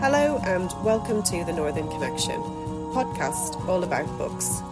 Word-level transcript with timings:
Hello, 0.00 0.38
and 0.44 0.72
welcome 0.84 1.24
to 1.24 1.44
the 1.44 1.52
Northern 1.52 1.88
Connection 1.88 2.40
podcast 2.94 3.68
all 3.68 3.82
about 3.82 4.06
books. 4.16 4.62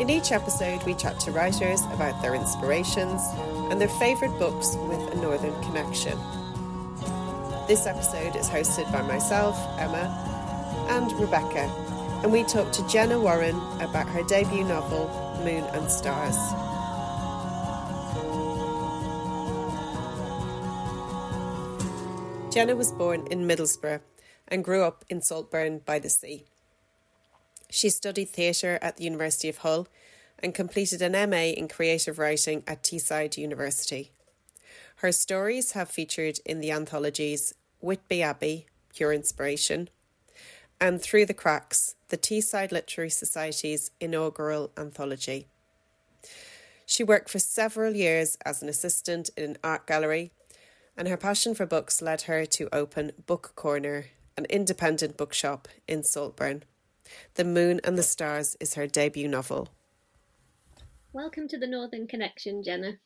In 0.00 0.08
each 0.08 0.32
episode, 0.32 0.82
we 0.84 0.94
chat 0.94 1.20
to 1.20 1.32
writers 1.32 1.82
about 1.92 2.22
their 2.22 2.34
inspirations 2.34 3.20
and 3.70 3.78
their 3.78 3.90
favourite 3.90 4.36
books 4.38 4.74
with 4.88 5.12
a 5.12 5.16
Northern 5.16 5.52
connection. 5.64 6.18
This 7.68 7.86
episode 7.86 8.36
is 8.36 8.48
hosted 8.48 8.90
by 8.90 9.02
myself, 9.02 9.54
Emma, 9.78 10.08
and 10.88 11.12
Rebecca, 11.20 11.70
and 12.22 12.32
we 12.32 12.42
talk 12.44 12.72
to 12.72 12.88
Jenna 12.88 13.20
Warren 13.20 13.56
about 13.80 14.08
her 14.08 14.22
debut 14.22 14.64
novel, 14.64 15.08
Moon 15.44 15.62
and 15.74 15.92
Stars. 15.92 16.36
Jenna 22.50 22.74
was 22.74 22.90
born 22.92 23.26
in 23.26 23.46
Middlesbrough 23.46 24.00
and 24.48 24.64
grew 24.64 24.82
up 24.82 25.04
in 25.08 25.20
Saltburn 25.20 25.80
by 25.84 25.98
the 25.98 26.10
sea. 26.10 26.44
She 27.70 27.90
studied 27.90 28.28
theatre 28.28 28.78
at 28.80 28.96
the 28.96 29.04
University 29.04 29.48
of 29.48 29.58
Hull 29.58 29.88
and 30.38 30.54
completed 30.54 31.02
an 31.02 31.30
MA 31.30 31.52
in 31.56 31.68
creative 31.68 32.18
writing 32.18 32.62
at 32.66 32.82
Teesside 32.82 33.36
University. 33.36 34.10
Her 34.96 35.12
stories 35.12 35.72
have 35.72 35.90
featured 35.90 36.38
in 36.44 36.60
the 36.60 36.70
anthologies 36.70 37.54
Whitby 37.80 38.22
Abbey, 38.22 38.66
Pure 38.94 39.12
Inspiration, 39.12 39.88
and 40.80 41.00
Through 41.00 41.26
the 41.26 41.34
Cracks, 41.34 41.94
the 42.08 42.16
Teesside 42.16 42.72
Literary 42.72 43.10
Society's 43.10 43.90
inaugural 44.00 44.70
anthology. 44.76 45.48
She 46.86 47.02
worked 47.02 47.28
for 47.28 47.38
several 47.38 47.94
years 47.94 48.38
as 48.44 48.62
an 48.62 48.68
assistant 48.68 49.30
in 49.36 49.44
an 49.44 49.58
art 49.64 49.86
gallery, 49.86 50.32
and 50.96 51.08
her 51.08 51.16
passion 51.16 51.54
for 51.54 51.66
books 51.66 52.00
led 52.00 52.22
her 52.22 52.46
to 52.46 52.74
open 52.74 53.12
Book 53.26 53.52
Corner, 53.56 54.06
an 54.36 54.44
independent 54.46 55.16
bookshop 55.16 55.68
in 55.88 56.02
Saltburn. 56.02 56.62
The 57.34 57.44
Moon 57.44 57.80
and 57.84 57.96
the 57.96 58.02
Stars 58.02 58.56
is 58.60 58.74
her 58.74 58.86
debut 58.86 59.28
novel. 59.28 59.68
Welcome 61.12 61.48
to 61.48 61.58
the 61.58 61.66
Northern 61.66 62.06
Connection, 62.06 62.62
Jenna. 62.62 62.98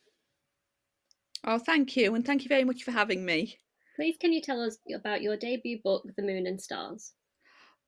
Oh, 1.45 1.59
thank 1.59 1.97
you, 1.97 2.15
and 2.15 2.25
thank 2.25 2.43
you 2.43 2.49
very 2.49 2.65
much 2.65 2.83
for 2.83 2.91
having 2.91 3.25
me. 3.25 3.59
Please, 3.97 4.17
can 4.19 4.33
you 4.33 4.41
tell 4.41 4.61
us 4.61 4.79
about 4.95 5.23
your 5.23 5.37
debut 5.37 5.79
book, 5.85 6.05
The 6.17 6.23
Moon 6.23 6.47
and 6.47 6.61
Stars? 6.61 7.13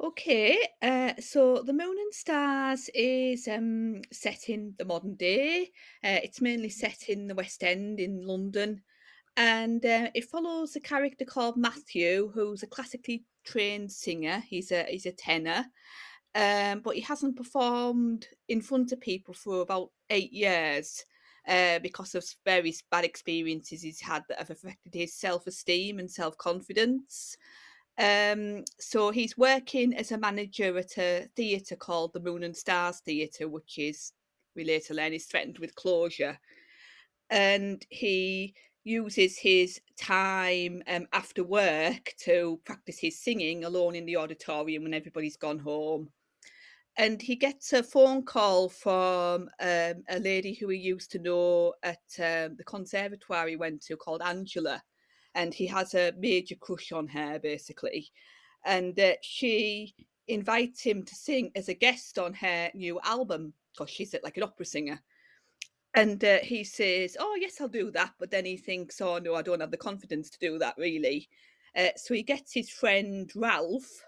Okay, 0.01 0.59
uh, 0.81 1.13
so 1.19 1.63
The 1.63 1.73
Moon 1.73 1.97
and 1.99 2.15
Stars 2.15 2.89
is 2.95 3.49
um, 3.49 4.03
set 4.13 4.49
in 4.49 4.75
the 4.79 4.85
modern 4.85 5.17
day. 5.17 5.71
Uh, 6.05 6.19
it's 6.23 6.41
mainly 6.41 6.69
set 6.69 7.09
in 7.09 7.27
the 7.27 7.35
West 7.35 7.65
End 7.65 7.99
in 7.99 8.27
London, 8.27 8.83
and 9.37 9.85
uh, 9.85 10.09
it 10.15 10.25
follows 10.25 10.77
a 10.77 10.81
character 10.81 11.25
called 11.25 11.57
Matthew, 11.57 12.31
who's 12.35 12.63
a 12.63 12.67
classically 12.67 13.25
trained 13.45 13.91
singer. 13.91 14.43
He's 14.47 14.73
a 14.73 14.85
he's 14.85 15.07
a 15.07 15.13
tenor, 15.13 15.65
um, 16.35 16.81
but 16.81 16.97
he 16.97 17.01
hasn't 17.01 17.37
performed 17.37 18.27
in 18.49 18.61
front 18.61 18.93
of 18.93 19.01
people 19.01 19.35
for 19.35 19.61
about 19.61 19.91
eight 20.11 20.33
years. 20.33 21.05
Uh, 21.49 21.81
because 21.81 22.15
of 22.15 22.25
various 22.45 22.85
bad 22.89 23.05
experiences 23.05 23.83
he's 23.83 24.01
had 24.01 24.23
that 24.29 24.39
have 24.39 24.51
affected 24.51 24.95
his 24.95 25.13
self 25.13 25.49
esteem 25.49 25.99
and 25.99 26.09
self 26.09 26.39
confidence. 26.39 27.37
Um, 27.99 28.65
so 28.79 29.11
he's 29.11 29.37
working 29.37 29.95
as 29.95 30.13
a 30.13 30.19
manager 30.19 30.79
at 30.79 30.97
a 30.99 31.29
theatre 31.37 31.77
called 31.77 32.13
the 32.13 32.21
Moon 32.21 32.45
and 32.45 32.57
Stars 32.57 33.01
Theatre, 33.01 33.49
which 33.49 33.79
is, 33.79 34.13
we 34.55 34.65
later 34.65 34.95
learn, 34.95 35.13
is 35.13 35.27
threatened 35.27 35.59
with 35.59 35.75
closure. 35.75 36.39
And 37.29 37.85
he 37.91 38.55
uses 38.85 39.39
his 39.39 39.81
time 39.97 40.83
um, 40.89 41.07
after 41.13 41.45
work 41.45 42.13
to 42.19 42.61
practice 42.65 42.99
his 42.99 43.21
singing 43.21 43.65
alone 43.65 43.95
in 43.95 44.07
the 44.07 44.17
auditorium 44.17 44.83
when 44.85 44.95
everybody's 44.95 45.37
gone 45.37 45.59
home. 45.59 46.09
And 46.99 47.23
he 47.23 47.37
gets 47.37 47.73
a 47.73 47.83
phone 47.83 48.25
call 48.25 48.69
from 48.69 49.49
um, 49.61 49.95
a 50.09 50.19
lady 50.21 50.55
who 50.55 50.69
he 50.69 50.79
used 50.79 51.11
to 51.13 51.19
know 51.19 51.73
at 51.83 52.03
um, 52.19 52.57
the 52.57 52.65
conservatoire 52.67 53.49
he 53.49 53.57
went 53.57 53.83
to 53.83 53.97
called 53.97 54.21
Angela. 54.23 54.83
And 55.35 55.55
he 55.55 55.67
has 55.69 55.95
a 55.95 56.13
major 56.19 56.57
crush 56.57 56.93
on 56.93 57.09
her, 57.09 57.39
basically. 57.39 58.11
And 58.67 58.99
uh, 59.01 59.15
she 59.23 59.95
invites 60.29 60.83
him 60.83 61.03
to 61.05 61.15
sing 61.15 61.51
as 61.57 61.69
a 61.69 61.75
guest 61.75 62.19
on 62.19 62.35
her 62.35 62.71
new 62.75 63.01
album 63.05 63.55
because 63.73 63.91
she's 63.91 64.15
like 64.23 64.37
an 64.37 64.43
opera 64.43 64.67
singer. 64.67 65.01
And 65.95 66.25
uh, 66.25 66.39
he 66.43 66.65
says, 66.65 67.17
Oh, 67.21 67.37
yes, 67.41 67.61
I'll 67.61 67.69
do 67.69 67.91
that. 67.91 68.13
But 68.19 68.31
then 68.31 68.45
he 68.45 68.57
thinks, 68.57 69.01
Oh, 69.01 69.19
no, 69.19 69.35
I 69.35 69.43
don't 69.43 69.61
have 69.61 69.71
the 69.71 69.77
confidence 69.77 70.31
to 70.31 70.39
do 70.39 70.59
that, 70.59 70.75
really. 70.79 71.29
Uh, 71.77 71.89
so 71.97 72.15
he 72.15 72.23
gets 72.23 72.53
his 72.53 72.71
friend 72.71 73.31
Ralph, 73.35 74.05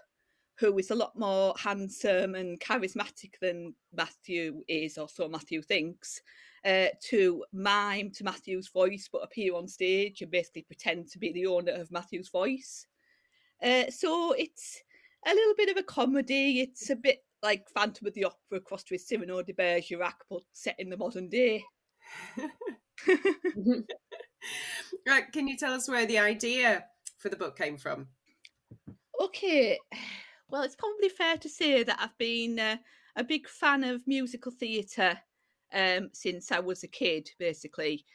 who 0.57 0.77
is 0.77 0.91
a 0.91 0.95
lot 0.95 1.17
more 1.17 1.53
handsome 1.57 2.35
and 2.35 2.59
charismatic 2.59 3.33
than 3.41 3.75
Matthew 3.93 4.63
is, 4.67 4.97
or 4.97 5.09
so 5.09 5.27
Matthew 5.27 5.61
thinks, 5.61 6.21
uh, 6.63 6.87
to 7.09 7.43
mime 7.53 8.11
to 8.11 8.23
Matthew's 8.23 8.69
voice, 8.69 9.09
but 9.11 9.23
appear 9.23 9.55
on 9.55 9.67
stage 9.67 10.21
and 10.21 10.31
basically 10.31 10.63
pretend 10.63 11.07
to 11.09 11.19
be 11.19 11.31
the 11.33 11.45
owner 11.45 11.73
of 11.73 11.91
Matthew's 11.91 12.29
voice. 12.29 12.87
Uh, 13.61 13.89
so 13.89 14.33
it's 14.33 14.81
a 15.25 15.33
little 15.33 15.55
bit 15.55 15.69
of 15.69 15.77
a 15.77 15.83
comedy. 15.83 16.61
It's 16.61 16.89
a 16.89 16.95
bit 16.95 17.23
like 17.43 17.69
Phantom 17.69 18.07
of 18.07 18.13
the 18.13 18.25
Opera 18.25 18.59
crossed 18.59 18.91
with 18.91 19.01
Cyrano 19.01 19.41
de 19.41 19.53
Bergerac, 19.53 20.15
but 20.29 20.41
set 20.53 20.75
in 20.79 20.89
the 20.89 20.97
modern 20.97 21.29
day. 21.29 21.63
right, 25.07 25.31
can 25.31 25.47
you 25.47 25.57
tell 25.57 25.73
us 25.73 25.87
where 25.87 26.05
the 26.05 26.19
idea 26.19 26.85
for 27.17 27.29
the 27.29 27.35
book 27.35 27.57
came 27.57 27.77
from? 27.77 28.07
Okay, 29.21 29.79
well, 30.49 30.63
it's 30.63 30.75
probably 30.75 31.09
fair 31.09 31.37
to 31.37 31.49
say 31.49 31.83
that 31.83 31.99
I've 31.99 32.17
been 32.17 32.59
uh, 32.59 32.77
a 33.15 33.23
big 33.23 33.47
fan 33.47 33.83
of 33.83 34.07
musical 34.07 34.51
theatre 34.51 35.19
um, 35.73 36.09
since 36.13 36.51
I 36.51 36.59
was 36.59 36.83
a 36.83 36.87
kid, 36.87 37.29
basically. 37.39 38.05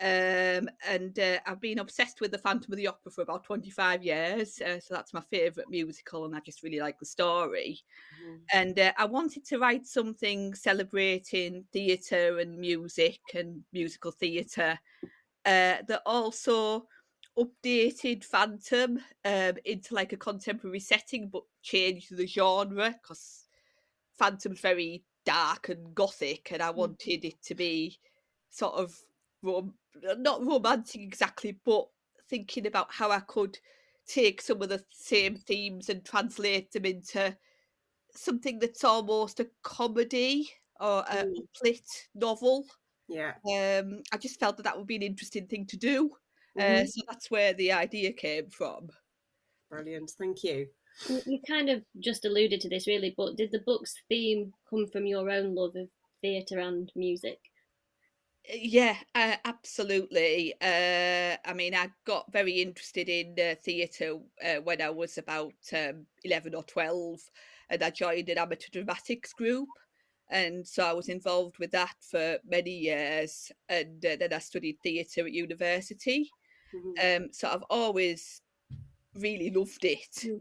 Um, 0.00 0.68
and 0.88 1.18
uh, 1.18 1.38
I've 1.44 1.60
been 1.60 1.80
obsessed 1.80 2.20
with 2.20 2.30
the 2.30 2.38
Phantom 2.38 2.72
of 2.72 2.76
the 2.76 2.86
Opera 2.86 3.10
for 3.10 3.22
about 3.22 3.42
25 3.42 4.04
years. 4.04 4.60
Uh, 4.60 4.78
so 4.78 4.94
that's 4.94 5.12
my 5.12 5.22
favourite 5.28 5.68
musical, 5.68 6.24
and 6.24 6.36
I 6.36 6.40
just 6.40 6.62
really 6.62 6.78
like 6.78 7.00
the 7.00 7.06
story. 7.06 7.80
Mm. 8.24 8.38
And 8.52 8.78
uh, 8.78 8.92
I 8.96 9.06
wanted 9.06 9.44
to 9.46 9.58
write 9.58 9.86
something 9.86 10.54
celebrating 10.54 11.64
theatre 11.72 12.38
and 12.38 12.58
music 12.58 13.18
and 13.34 13.62
musical 13.72 14.12
theatre 14.12 14.78
uh, 15.44 15.82
that 15.88 16.02
also 16.06 16.86
updated 17.36 18.24
Phantom 18.24 18.98
um, 19.24 19.52
into 19.64 19.94
like 19.94 20.12
a 20.12 20.16
contemporary 20.16 20.80
setting, 20.80 21.28
but 21.28 21.42
changed 21.62 22.16
the 22.16 22.26
genre 22.26 22.94
because 23.02 23.46
Phantom's 24.16 24.60
very 24.60 25.02
dark 25.26 25.70
and 25.70 25.92
gothic, 25.92 26.52
and 26.52 26.62
I 26.62 26.70
mm. 26.70 26.76
wanted 26.76 27.24
it 27.24 27.42
to 27.46 27.56
be 27.56 27.98
sort 28.50 28.74
of 28.74 28.96
rom- 29.42 29.74
not 30.18 30.44
romantic 30.44 31.00
exactly, 31.00 31.58
but 31.64 31.86
thinking 32.28 32.66
about 32.66 32.88
how 32.90 33.10
I 33.10 33.20
could 33.20 33.58
take 34.06 34.40
some 34.40 34.62
of 34.62 34.68
the 34.68 34.82
same 34.90 35.36
themes 35.36 35.88
and 35.88 36.04
translate 36.04 36.72
them 36.72 36.84
into 36.84 37.36
something 38.14 38.58
that's 38.58 38.84
almost 38.84 39.40
a 39.40 39.48
comedy 39.62 40.50
or 40.80 41.04
a 41.08 41.24
mm. 41.24 41.34
uplit 41.64 41.86
novel. 42.14 42.64
Yeah. 43.08 43.32
Um, 43.46 44.02
I 44.12 44.16
just 44.18 44.40
felt 44.40 44.56
that 44.56 44.64
that 44.64 44.76
would 44.76 44.86
be 44.86 44.96
an 44.96 45.02
interesting 45.02 45.46
thing 45.46 45.66
to 45.66 45.76
do. 45.76 46.10
Uh, 46.58 46.62
mm-hmm. 46.62 46.82
Uh, 46.82 46.86
so 46.86 47.02
that's 47.08 47.30
where 47.30 47.52
the 47.54 47.72
idea 47.72 48.12
came 48.12 48.48
from. 48.50 48.88
Brilliant. 49.70 50.10
Thank 50.18 50.42
you. 50.44 50.66
You 51.08 51.38
kind 51.46 51.68
of 51.68 51.84
just 52.00 52.24
alluded 52.24 52.60
to 52.62 52.68
this, 52.68 52.88
really, 52.88 53.14
but 53.16 53.36
did 53.36 53.52
the 53.52 53.62
book's 53.64 53.94
theme 54.08 54.52
come 54.68 54.86
from 54.88 55.06
your 55.06 55.30
own 55.30 55.54
love 55.54 55.76
of 55.76 55.88
theatre 56.20 56.58
and 56.58 56.90
music? 56.96 57.38
Yeah, 58.50 58.96
uh, 59.14 59.36
absolutely. 59.44 60.54
Uh, 60.60 61.36
I 61.44 61.52
mean, 61.54 61.74
I 61.74 61.90
got 62.06 62.32
very 62.32 62.62
interested 62.62 63.08
in 63.08 63.34
uh, 63.38 63.54
theatre 63.62 64.16
uh, 64.44 64.60
when 64.64 64.80
I 64.80 64.88
was 64.90 65.18
about 65.18 65.52
um, 65.74 66.06
11 66.24 66.54
or 66.54 66.62
12, 66.62 67.20
and 67.68 67.82
I 67.82 67.90
joined 67.90 68.28
an 68.30 68.38
amateur 68.38 68.68
dramatics 68.72 69.34
group. 69.34 69.68
And 70.30 70.66
so 70.66 70.84
I 70.84 70.92
was 70.92 71.08
involved 71.08 71.58
with 71.58 71.70
that 71.72 71.94
for 72.00 72.38
many 72.46 72.70
years. 72.70 73.50
And 73.68 74.04
uh, 74.04 74.16
then 74.18 74.32
I 74.32 74.38
studied 74.38 74.78
theatre 74.82 75.26
at 75.26 75.32
university. 75.32 76.30
Mm-hmm. 76.74 77.24
Um, 77.24 77.28
so 77.32 77.48
I've 77.48 77.64
always 77.70 78.40
really 79.14 79.50
loved 79.50 79.84
it. 79.84 80.14
Mm-hmm. 80.22 80.36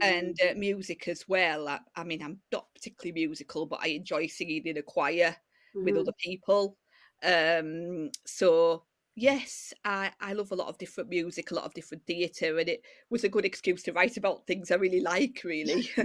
And 0.00 0.38
uh, 0.48 0.54
music 0.56 1.08
as 1.08 1.24
well. 1.28 1.66
I, 1.66 1.80
I, 1.96 2.04
mean, 2.04 2.22
I'm 2.22 2.38
not 2.52 2.66
particularly 2.72 3.26
musical, 3.26 3.66
but 3.66 3.80
I 3.82 3.88
enjoy 3.88 4.28
singing 4.28 4.64
in 4.66 4.76
a 4.76 4.82
choir 4.82 5.34
mm-hmm. 5.74 5.84
with 5.84 5.96
other 5.96 6.14
people. 6.22 6.76
Um, 7.22 8.10
so 8.26 8.82
yes, 9.18 9.74
I, 9.84 10.12
I 10.20 10.32
love 10.32 10.52
a 10.52 10.56
lot 10.56 10.68
of 10.68 10.78
different 10.78 11.10
music, 11.10 11.50
a 11.50 11.54
lot 11.54 11.64
of 11.64 11.74
different 11.74 12.06
theatre, 12.06 12.56
and 12.58 12.68
it 12.68 12.82
was 13.10 13.24
a 13.24 13.28
good 13.28 13.44
excuse 13.44 13.82
to 13.84 13.92
write 13.92 14.16
about 14.16 14.46
things 14.46 14.70
I 14.70 14.76
really 14.76 15.00
like, 15.00 15.40
really. 15.44 15.88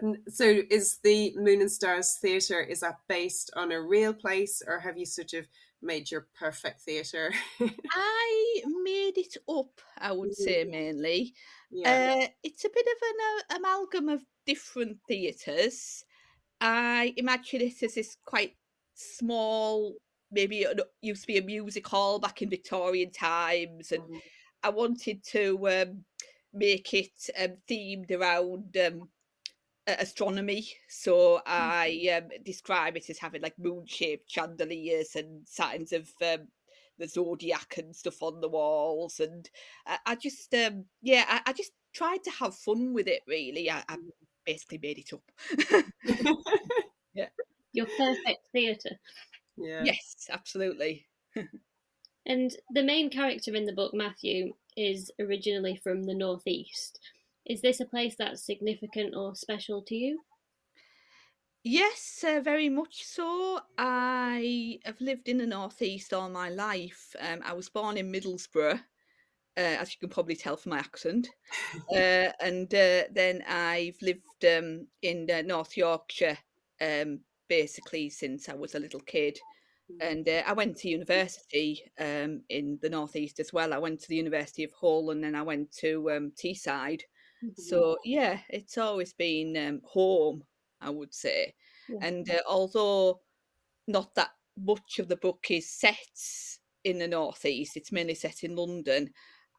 and 0.00 0.18
so 0.28 0.60
is 0.70 0.98
the 1.02 1.32
Moon 1.36 1.62
and 1.62 1.70
Stars 1.70 2.18
Theatre, 2.20 2.60
is 2.60 2.80
that 2.80 2.98
based 3.08 3.50
on 3.56 3.72
a 3.72 3.80
real 3.80 4.12
place 4.12 4.62
or 4.66 4.78
have 4.78 4.98
you 4.98 5.06
sort 5.06 5.32
of 5.32 5.48
made 5.82 6.10
your 6.10 6.26
perfect 6.38 6.82
theatre? 6.82 7.32
I 7.60 8.62
made 8.82 9.16
it 9.16 9.36
up, 9.48 9.80
I 9.98 10.12
would 10.12 10.34
say 10.34 10.64
mainly. 10.64 11.34
yeah. 11.70 12.22
Uh, 12.22 12.26
it's 12.42 12.64
a 12.64 12.70
bit 12.70 12.86
of 12.86 13.08
an 13.08 13.16
uh, 13.20 13.58
amalgam 13.58 14.08
of 14.08 14.24
different 14.46 14.98
theatres. 15.08 16.04
I 16.60 17.14
imagine 17.16 17.62
it 17.62 17.82
as 17.82 17.94
this 17.94 18.16
quite 18.24 18.54
small, 18.94 19.96
maybe 20.30 20.62
it 20.62 20.80
used 21.02 21.22
to 21.22 21.26
be 21.26 21.38
a 21.38 21.42
music 21.42 21.86
hall 21.86 22.18
back 22.18 22.42
in 22.42 22.50
Victorian 22.50 23.10
times, 23.10 23.92
and 23.92 24.02
Mhm. 24.02 24.22
I 24.62 24.70
wanted 24.70 25.22
to 25.24 25.68
um, 25.68 26.04
make 26.52 26.94
it 26.94 27.30
um, 27.38 27.56
themed 27.68 28.10
around 28.10 28.76
um, 28.76 29.08
astronomy. 29.86 30.68
So 30.88 31.40
I 31.46 32.10
um, 32.16 32.28
describe 32.44 32.96
it 32.96 33.10
as 33.10 33.18
having 33.18 33.42
like 33.42 33.58
moon-shaped 33.58 34.30
chandeliers 34.30 35.16
and 35.16 35.46
signs 35.46 35.92
of 35.92 36.10
um, 36.22 36.48
the 36.98 37.08
zodiac 37.08 37.76
and 37.78 37.94
stuff 37.94 38.22
on 38.22 38.40
the 38.40 38.48
walls, 38.48 39.20
and 39.20 39.48
I, 39.86 39.98
I 40.06 40.14
just 40.16 40.54
um, 40.54 40.86
yeah, 41.02 41.24
I, 41.28 41.40
I 41.46 41.52
just 41.52 41.72
tried 41.92 42.22
to 42.24 42.30
have 42.30 42.54
fun 42.54 42.94
with 42.94 43.08
it. 43.08 43.22
Really, 43.26 43.70
I, 43.70 43.82
I 43.88 43.96
basically 44.46 44.78
made 44.78 44.98
it 44.98 45.12
up. 45.12 45.84
Your 47.74 47.86
perfect 47.98 48.48
theatre. 48.52 48.98
yeah. 49.58 49.82
yes, 49.84 50.28
absolutely. 50.30 51.06
And 52.26 52.56
the 52.70 52.82
main 52.82 53.10
character 53.10 53.54
in 53.54 53.66
the 53.66 53.72
book, 53.72 53.92
Matthew, 53.92 54.54
is 54.76 55.10
originally 55.20 55.76
from 55.76 56.04
the 56.04 56.14
Northeast. 56.14 56.98
Is 57.44 57.60
this 57.60 57.80
a 57.80 57.84
place 57.84 58.16
that's 58.16 58.42
significant 58.42 59.14
or 59.14 59.34
special 59.34 59.82
to 59.82 59.94
you? 59.94 60.20
Yes, 61.62 62.24
uh, 62.26 62.40
very 62.40 62.68
much 62.68 63.04
so. 63.04 63.60
I 63.76 64.78
have 64.84 65.00
lived 65.00 65.28
in 65.28 65.38
the 65.38 65.46
northeast 65.46 66.12
all 66.12 66.28
my 66.30 66.48
life. 66.48 67.14
Um, 67.20 67.40
I 67.44 67.52
was 67.52 67.68
born 67.68 67.96
in 67.96 68.12
Middlesbrough, 68.12 68.78
uh, 68.78 68.80
as 69.56 69.92
you 69.92 69.98
can 70.00 70.10
probably 70.10 70.36
tell 70.36 70.56
from 70.56 70.70
my 70.70 70.78
accent, 70.78 71.28
uh, 71.94 72.32
and 72.40 72.72
uh, 72.74 73.04
then 73.12 73.42
I've 73.48 74.00
lived 74.02 74.44
um, 74.46 74.86
in 75.02 75.30
uh, 75.30 75.42
North 75.42 75.76
Yorkshire 75.76 76.38
um, 76.80 77.20
basically 77.48 78.10
since 78.10 78.48
I 78.48 78.54
was 78.54 78.74
a 78.74 78.80
little 78.80 79.00
kid. 79.00 79.38
And 80.00 80.26
uh, 80.28 80.42
I 80.46 80.54
went 80.54 80.78
to 80.78 80.88
university 80.88 81.82
um, 82.00 82.42
in 82.48 82.78
the 82.80 82.88
northeast 82.88 83.38
as 83.38 83.52
well. 83.52 83.74
I 83.74 83.78
went 83.78 84.00
to 84.00 84.08
the 84.08 84.16
University 84.16 84.64
of 84.64 84.72
Hull, 84.72 85.10
and 85.10 85.22
then 85.22 85.34
I 85.34 85.42
went 85.42 85.70
to 85.78 86.10
um, 86.10 86.32
Teesside. 86.42 87.02
So 87.56 87.98
yeah, 88.04 88.38
it's 88.48 88.78
always 88.78 89.12
been 89.12 89.56
um, 89.56 89.80
home, 89.84 90.42
I 90.80 90.88
would 90.88 91.12
say. 91.12 91.54
Yeah. 91.88 91.98
And 92.00 92.30
uh, 92.30 92.40
although 92.48 93.20
not 93.86 94.14
that 94.14 94.30
much 94.56 94.98
of 94.98 95.08
the 95.08 95.16
book 95.16 95.44
is 95.50 95.70
set 95.70 95.96
in 96.84 96.98
the 96.98 97.08
northeast, 97.08 97.76
it's 97.76 97.92
mainly 97.92 98.14
set 98.14 98.42
in 98.42 98.56
London. 98.56 99.10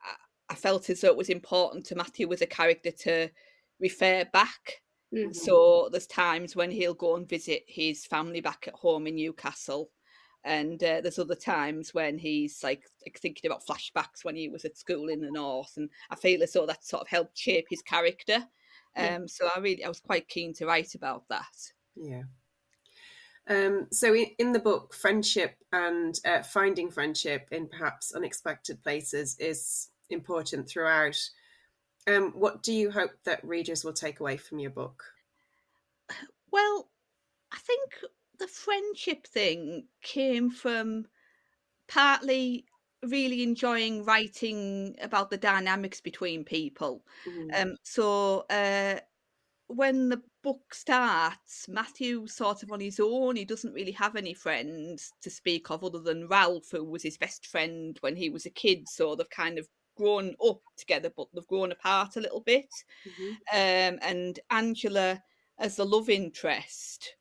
I, 0.04 0.54
I 0.54 0.56
felt 0.56 0.90
as 0.90 1.02
though 1.02 1.10
it 1.10 1.18
was 1.18 1.30
important 1.30 1.86
to 1.86 1.96
Matthew 1.96 2.32
as 2.34 2.42
a 2.42 2.48
character 2.48 2.92
to 2.92 3.30
refer 3.80 4.26
back. 4.34 4.82
Mhm. 5.12 5.34
So 5.34 5.90
there's 5.92 6.08
times 6.08 6.56
when 6.56 6.72
he'll 6.72 6.94
go 6.94 7.16
and 7.16 7.28
visit 7.28 7.64
his 7.68 8.06
family 8.06 8.42
back 8.42 8.68
at 8.68 8.74
home 8.76 9.08
in 9.08 9.16
Newcastle. 9.16 9.92
And 10.44 10.84
uh, 10.84 11.02
there's 11.02 11.18
other 11.20 11.36
times 11.36 11.94
when 11.94 12.20
he's 12.20 12.64
like, 12.64 12.86
thinking 13.18 13.50
about 13.50 13.66
flashbacks 13.66 14.24
when 14.24 14.36
he 14.36 14.48
was 14.48 14.64
at 14.66 14.78
school 14.78 15.10
in 15.10 15.22
the 15.22 15.32
north, 15.32 15.76
and 15.78 15.90
I 16.12 16.16
feel 16.16 16.44
as 16.44 16.54
though 16.54 16.68
that 16.68 16.86
sort 16.86 17.02
of 17.02 17.08
helped 17.08 17.38
shape 17.38 17.66
his 17.70 17.82
character. 17.82 18.48
Um, 18.96 19.28
Yeah. 19.28 19.28
so 19.28 19.50
I 19.56 19.60
really, 19.60 19.84
I 19.84 19.88
was 19.88 20.00
quite 20.00 20.28
keen 20.28 20.54
to 20.56 20.68
write 20.68 20.94
about 20.94 21.28
that. 21.30 21.74
Yeah. 21.96 22.24
Um, 23.48 23.88
so 23.92 24.14
in, 24.14 24.28
in 24.40 24.52
the 24.54 24.60
book, 24.60 24.94
friendship 24.94 25.58
and 25.72 26.20
uh, 26.26 26.42
finding 26.42 26.90
friendship 26.90 27.48
in 27.52 27.68
perhaps 27.68 28.14
unexpected 28.14 28.82
places 28.82 29.38
is 29.40 29.90
important 30.10 30.68
throughout. 30.68 31.18
Um, 32.08 32.32
what 32.34 32.64
do 32.64 32.74
you 32.74 32.92
hope 32.92 33.24
that 33.26 33.44
readers 33.44 33.84
will 33.84 33.94
take 33.94 34.20
away 34.20 34.38
from 34.38 34.60
your 34.60 34.72
book? 34.72 35.14
Well, 36.52 36.92
I 37.52 37.60
think 37.60 38.02
the 38.40 38.48
friendship 38.48 39.28
thing 39.28 39.90
came 40.02 40.50
from 40.52 41.08
partly 41.88 42.68
really 43.04 43.44
enjoying 43.44 44.06
writing 44.06 44.96
about 45.02 45.30
the 45.32 45.38
dynamics 45.38 46.02
between 46.02 46.46
people. 46.46 47.06
Mhm. 47.26 47.56
Um, 47.56 47.78
so 47.84 48.42
uh, 48.50 49.02
when 49.68 50.10
the 50.10 50.24
book 50.44 50.74
starts, 50.76 51.68
Matthew's 51.70 52.36
sort 52.36 52.64
of 52.64 52.72
on 52.72 52.82
his 52.82 53.00
own. 53.00 53.36
He 53.38 53.46
doesn't 53.46 53.74
really 53.74 53.94
have 53.94 54.16
any 54.16 54.34
friends 54.34 55.14
to 55.22 55.30
speak 55.32 55.72
of 55.72 55.84
other 55.84 56.00
than 56.00 56.28
Ralph, 56.28 56.72
who 56.72 56.84
was 56.86 57.04
his 57.04 57.18
best 57.18 57.48
friend 57.48 57.98
when 58.02 58.16
he 58.18 58.30
was 58.30 58.46
a 58.46 58.52
kid. 58.52 58.90
So 58.90 59.16
they've 59.16 59.30
kind 59.30 59.60
of 59.60 59.70
grown 59.96 60.36
up 60.46 60.62
together, 60.78 61.12
but 61.16 61.28
they've 61.34 61.48
grown 61.48 61.72
apart 61.72 62.16
a 62.18 62.22
little 62.22 62.42
bit. 62.42 62.74
Mhm. 63.06 63.38
Um, 63.52 64.00
and 64.02 64.40
Angela, 64.50 65.24
as 65.58 65.76
the 65.78 65.86
love 65.86 66.10
interest, 66.10 67.16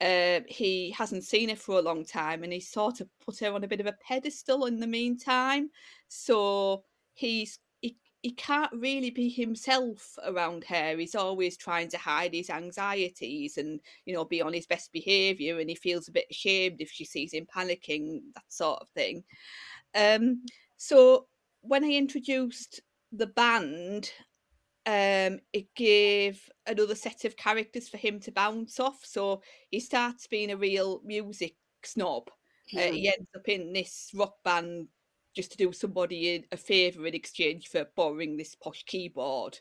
uh, 0.00 0.40
he 0.48 0.90
hasn't 0.90 1.24
seen 1.24 1.48
her 1.48 1.56
for 1.56 1.78
a 1.78 1.82
long 1.82 2.04
time, 2.04 2.42
and 2.44 2.52
he's 2.52 2.70
sort 2.70 3.00
of 3.00 3.08
put 3.20 3.38
her 3.40 3.52
on 3.52 3.64
a 3.64 3.68
bit 3.68 3.80
of 3.80 3.86
a 3.86 3.96
pedestal 4.06 4.66
in 4.66 4.80
the 4.80 4.86
meantime. 4.86 5.70
So 6.08 6.84
he's 7.14 7.58
he, 7.80 7.96
he 8.22 8.32
can't 8.32 8.72
really 8.72 9.10
be 9.10 9.28
himself 9.28 10.18
around 10.24 10.64
her. 10.64 10.96
He's 10.96 11.14
always 11.14 11.56
trying 11.56 11.88
to 11.90 11.98
hide 11.98 12.34
his 12.34 12.50
anxieties 12.50 13.56
and 13.58 13.80
you 14.04 14.14
know 14.14 14.24
be 14.24 14.42
on 14.42 14.52
his 14.52 14.66
best 14.66 14.92
behaviour, 14.92 15.58
and 15.60 15.70
he 15.70 15.76
feels 15.76 16.08
a 16.08 16.12
bit 16.12 16.26
ashamed 16.30 16.80
if 16.80 16.90
she 16.90 17.04
sees 17.04 17.32
him 17.32 17.46
panicking, 17.46 18.20
that 18.34 18.52
sort 18.52 18.80
of 18.80 18.88
thing. 18.90 19.24
Um, 19.94 20.44
so 20.76 21.28
when 21.66 21.84
I 21.84 21.92
introduced 21.92 22.80
the 23.10 23.26
band, 23.26 24.10
um, 24.86 25.40
it 25.52 25.74
gave 25.74 26.48
another 26.66 26.94
set 26.94 27.24
of 27.24 27.36
characters 27.36 27.88
for 27.88 27.96
him 27.96 28.20
to 28.20 28.32
bounce 28.32 28.78
off. 28.78 29.00
So 29.04 29.40
he 29.70 29.80
starts 29.80 30.26
being 30.26 30.50
a 30.50 30.56
real 30.56 31.00
music 31.04 31.54
snob. 31.82 32.30
Uh, 32.76 32.92
he 32.92 33.08
ends 33.08 33.28
up 33.34 33.48
in 33.48 33.72
this 33.72 34.10
rock 34.14 34.34
band 34.44 34.88
just 35.34 35.52
to 35.52 35.56
do 35.56 35.72
somebody 35.72 36.44
a- 36.52 36.56
favour 36.56 37.06
in 37.06 37.14
exchange 37.14 37.68
for 37.68 37.86
borrowing 37.96 38.36
this 38.36 38.54
posh 38.54 38.84
keyboard. 38.84 39.58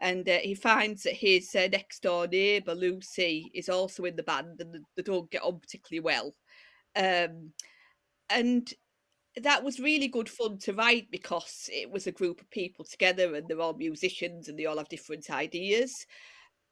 And 0.00 0.28
uh, 0.28 0.38
he 0.38 0.54
finds 0.54 1.02
that 1.02 1.14
his 1.14 1.54
uh, 1.54 1.68
next 1.70 2.02
door 2.02 2.26
neighbour, 2.26 2.74
Lucy, 2.74 3.50
is 3.54 3.68
also 3.68 4.04
in 4.04 4.16
the 4.16 4.22
band 4.22 4.60
and 4.60 4.72
th- 4.72 4.84
they 4.96 5.02
don't 5.02 5.30
get 5.30 5.42
on 5.42 5.58
particularly 5.60 6.00
well. 6.00 6.34
Um, 6.96 7.52
and 8.30 8.72
that 9.36 9.62
was 9.62 9.78
really 9.78 10.08
good 10.08 10.28
fun 10.28 10.58
to 10.58 10.72
write 10.72 11.10
because 11.10 11.68
it 11.72 11.90
was 11.90 12.06
a 12.06 12.12
group 12.12 12.40
of 12.40 12.50
people 12.50 12.84
together 12.84 13.34
and 13.34 13.46
they're 13.46 13.60
all 13.60 13.74
musicians 13.74 14.48
and 14.48 14.58
they 14.58 14.66
all 14.66 14.78
have 14.78 14.88
different 14.88 15.30
ideas. 15.30 16.06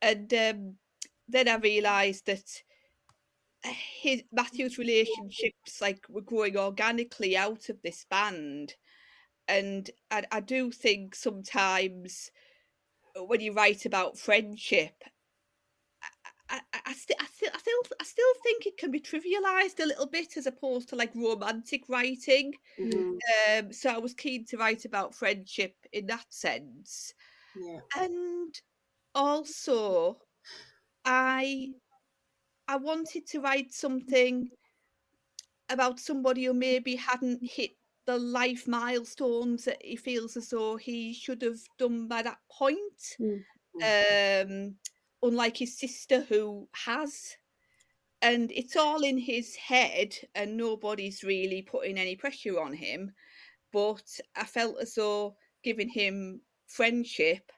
And 0.02 0.32
um, 0.34 0.74
then 1.28 1.48
I 1.48 1.56
realised 1.56 2.26
that 2.26 2.62
uh, 3.64 3.70
his 4.00 4.22
Matthew's 4.32 4.78
relationships 4.78 5.80
like 5.80 6.04
were 6.08 6.20
growing 6.20 6.56
organically 6.56 7.36
out 7.36 7.68
of 7.68 7.80
this 7.82 8.04
band. 8.10 8.74
And 9.46 9.90
I, 10.10 10.24
I 10.30 10.40
do 10.40 10.70
think 10.70 11.14
sometimes 11.14 12.30
when 13.16 13.40
you 13.40 13.52
write 13.52 13.86
about 13.86 14.18
friendship, 14.18 14.94
I, 16.50 16.60
I, 16.86 16.94
sti- 16.94 17.14
I, 17.20 17.26
still, 17.26 17.50
I 17.54 17.58
still 17.58 17.82
I 18.00 18.04
still 18.04 18.34
think 18.42 18.66
it 18.66 18.76
can 18.78 18.90
be 18.90 19.00
trivialized 19.00 19.80
a 19.82 19.86
little 19.86 20.06
bit 20.06 20.36
as 20.36 20.46
opposed 20.46 20.88
to 20.90 20.96
like 20.96 21.14
romantic 21.14 21.88
writing. 21.88 22.54
Mhm. 22.78 23.18
Um, 23.48 23.72
so 23.72 23.90
I 23.90 23.98
was 23.98 24.14
keen 24.14 24.44
to 24.46 24.56
write 24.56 24.84
about 24.84 25.14
friendship 25.14 25.76
in 25.92 26.06
that 26.06 26.32
sense, 26.32 27.14
Yeah. 27.54 27.80
and 27.96 28.54
also 29.14 30.22
I 31.04 31.74
I 32.68 32.76
wanted 32.76 33.26
to 33.28 33.40
write 33.40 33.72
something 33.72 34.50
about 35.68 36.00
somebody 36.00 36.44
who 36.44 36.54
maybe 36.54 36.96
hadn't 36.96 37.42
hit 37.42 37.72
the 38.06 38.18
life 38.18 38.66
milestones 38.66 39.64
that 39.64 39.84
he 39.84 39.96
feels 39.96 40.36
as 40.36 40.48
though 40.50 40.76
he 40.76 41.12
should 41.12 41.42
have 41.42 41.60
done 41.78 42.08
by 42.08 42.22
that 42.22 42.38
point. 42.50 43.18
Mm. 43.20 43.44
Um, 43.82 44.78
unlike 45.22 45.56
his 45.56 45.78
sister 45.78 46.22
who 46.28 46.68
has. 46.84 47.36
And 48.20 48.50
it's 48.50 48.76
all 48.76 49.02
in 49.04 49.16
his 49.16 49.54
head, 49.54 50.14
and 50.34 50.56
nobody's 50.56 51.22
really 51.22 51.62
putting 51.62 51.98
any 51.98 52.16
pressure 52.16 52.60
on 52.60 52.72
him. 52.72 53.12
But 53.72 54.02
I 54.36 54.44
felt 54.44 54.80
as 54.80 54.94
though 54.94 55.36
giving 55.62 55.88
him 55.88 56.40
friendship 56.66 57.52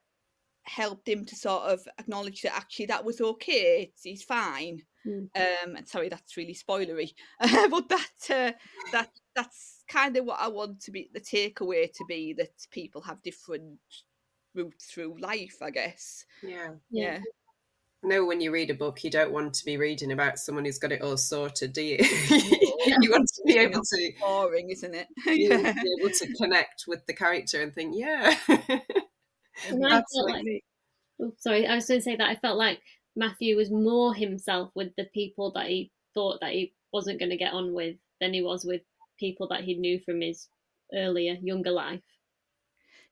helped 0.65 1.09
him 1.09 1.25
to 1.25 1.35
sort 1.35 1.65
of 1.65 1.81
acknowledge 1.99 2.43
that 2.43 2.55
actually 2.55 2.87
that 2.87 3.05
was 3.05 3.21
okay. 3.21 3.91
It's, 3.91 4.03
he's 4.03 4.23
fine. 4.23 4.83
Mm. 5.07 5.29
Um, 5.35 5.77
and 5.77 5.89
sorry, 5.89 6.09
that's 6.09 6.37
really 6.37 6.55
spoilery, 6.55 7.13
but 7.41 7.89
that 7.89 8.31
uh, 8.31 8.53
that 8.93 9.11
that's 9.35 9.83
kind 9.89 10.17
of 10.17 10.27
what 10.27 10.41
I 10.41 10.49
want 10.49 10.81
to 10.83 10.91
be 10.91 11.09
the 11.15 11.21
takeaway 11.21 11.91
to 11.91 12.05
be 12.07 12.35
that 12.35 12.51
people 12.71 13.01
have 13.03 13.23
different 13.23 13.79
routes 14.55 14.87
through 14.87 15.19
life. 15.19 15.57
I 15.63 15.71
guess. 15.71 16.27
Yeah. 16.43 16.73
Yeah. 16.91 17.21
Know 18.03 18.25
when 18.25 18.41
you 18.41 18.51
read 18.51 18.71
a 18.71 18.75
book, 18.75 19.05
you 19.05 19.11
don't 19.11 19.33
want 19.33 19.55
to 19.55 19.65
be 19.65 19.77
reading 19.77 20.13
about 20.13 20.39
someone 20.39 20.65
who's 20.65 20.79
got 20.79 20.93
it 20.93 21.03
all 21.03 21.17
sorted, 21.17 21.73
do 21.73 21.83
you? 21.83 21.99
you 23.01 23.11
want 23.11 23.29
to 23.29 23.43
be 23.47 23.59
able 23.59 23.83
to 23.83 24.13
boring, 24.21 24.71
isn't 24.71 24.95
it? 24.95 25.07
yeah. 25.27 25.73
be 25.73 25.97
able 26.01 26.11
to 26.11 26.35
connect 26.35 26.85
with 26.87 27.05
the 27.07 27.15
character 27.15 27.63
and 27.63 27.75
think, 27.75 27.95
yeah. 27.97 28.35
Like, 29.71 30.05
oh, 31.21 31.33
sorry, 31.39 31.67
I 31.67 31.75
was 31.75 31.87
going 31.87 32.01
to 32.01 32.05
say 32.05 32.17
that 32.17 32.29
I 32.29 32.37
felt 32.37 32.57
like 32.57 32.81
Matthew 33.15 33.57
was 33.57 33.71
more 33.71 34.15
himself 34.15 34.71
with 34.75 34.89
the 34.97 35.05
people 35.13 35.53
that 35.53 35.67
he 35.67 35.93
thought 36.15 36.41
that 36.41 36.53
he 36.53 36.73
wasn't 36.95 37.19
going 37.19 37.31
to 37.31 37.37
get 37.37 37.53
on 37.53 37.75
with 37.75 37.97
than 38.21 38.33
he 38.33 38.41
was 38.41 38.65
with 38.65 38.81
people 39.19 39.49
that 39.49 39.65
he 39.65 39.75
knew 39.75 40.01
from 40.01 40.23
his 40.23 40.49
earlier, 40.95 41.37
younger 41.43 41.73
life. 41.73 42.01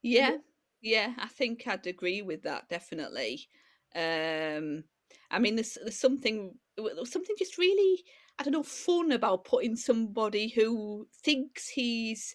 Yeah, 0.02 0.38
yeah, 0.80 1.12
I 1.18 1.26
think 1.26 1.66
I'd 1.66 1.86
agree 1.86 2.22
with 2.22 2.44
that 2.44 2.68
definitely. 2.70 3.48
Um, 3.94 4.84
I 5.30 5.38
mean, 5.38 5.56
there's, 5.56 5.76
there's 5.82 5.98
something 5.98 6.54
there's 6.76 7.12
something 7.12 7.34
just 7.38 7.58
really 7.58 8.04
I 8.38 8.44
don't 8.44 8.52
know 8.52 8.62
fun 8.62 9.12
about 9.12 9.44
putting 9.44 9.74
somebody 9.76 10.48
who 10.48 11.08
thinks 11.24 11.68
he's 11.68 12.34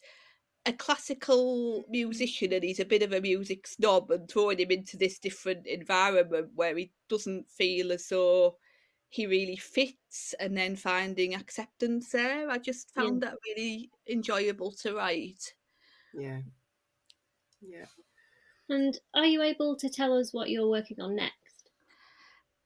a 0.65 0.73
classical 0.73 1.83
musician 1.89 2.53
and 2.53 2.63
he's 2.63 2.79
a 2.79 2.85
bit 2.85 3.03
of 3.03 3.13
a 3.13 3.21
music 3.21 3.67
snob 3.67 4.11
and 4.11 4.29
throwing 4.29 4.59
him 4.59 4.71
into 4.71 4.97
this 4.97 5.19
different 5.19 5.65
environment 5.67 6.49
where 6.55 6.75
he 6.77 6.91
doesn't 7.09 7.49
feel 7.49 7.91
as 7.91 8.07
though 8.07 8.55
he 9.09 9.27
really 9.27 9.57
fits 9.57 10.33
and 10.39 10.57
then 10.57 10.75
finding 10.75 11.35
acceptance 11.35 12.09
there. 12.09 12.49
I 12.49 12.57
just 12.57 12.93
found 12.93 13.21
yeah. 13.21 13.29
that 13.29 13.37
really 13.45 13.91
enjoyable 14.09 14.71
to 14.81 14.95
write. 14.95 15.53
Yeah. 16.13 16.39
Yeah. 17.61 17.85
And 18.69 18.97
are 19.13 19.25
you 19.25 19.41
able 19.41 19.75
to 19.77 19.89
tell 19.89 20.17
us 20.17 20.33
what 20.33 20.49
you're 20.49 20.69
working 20.69 20.99
on 20.99 21.15
next? 21.15 21.42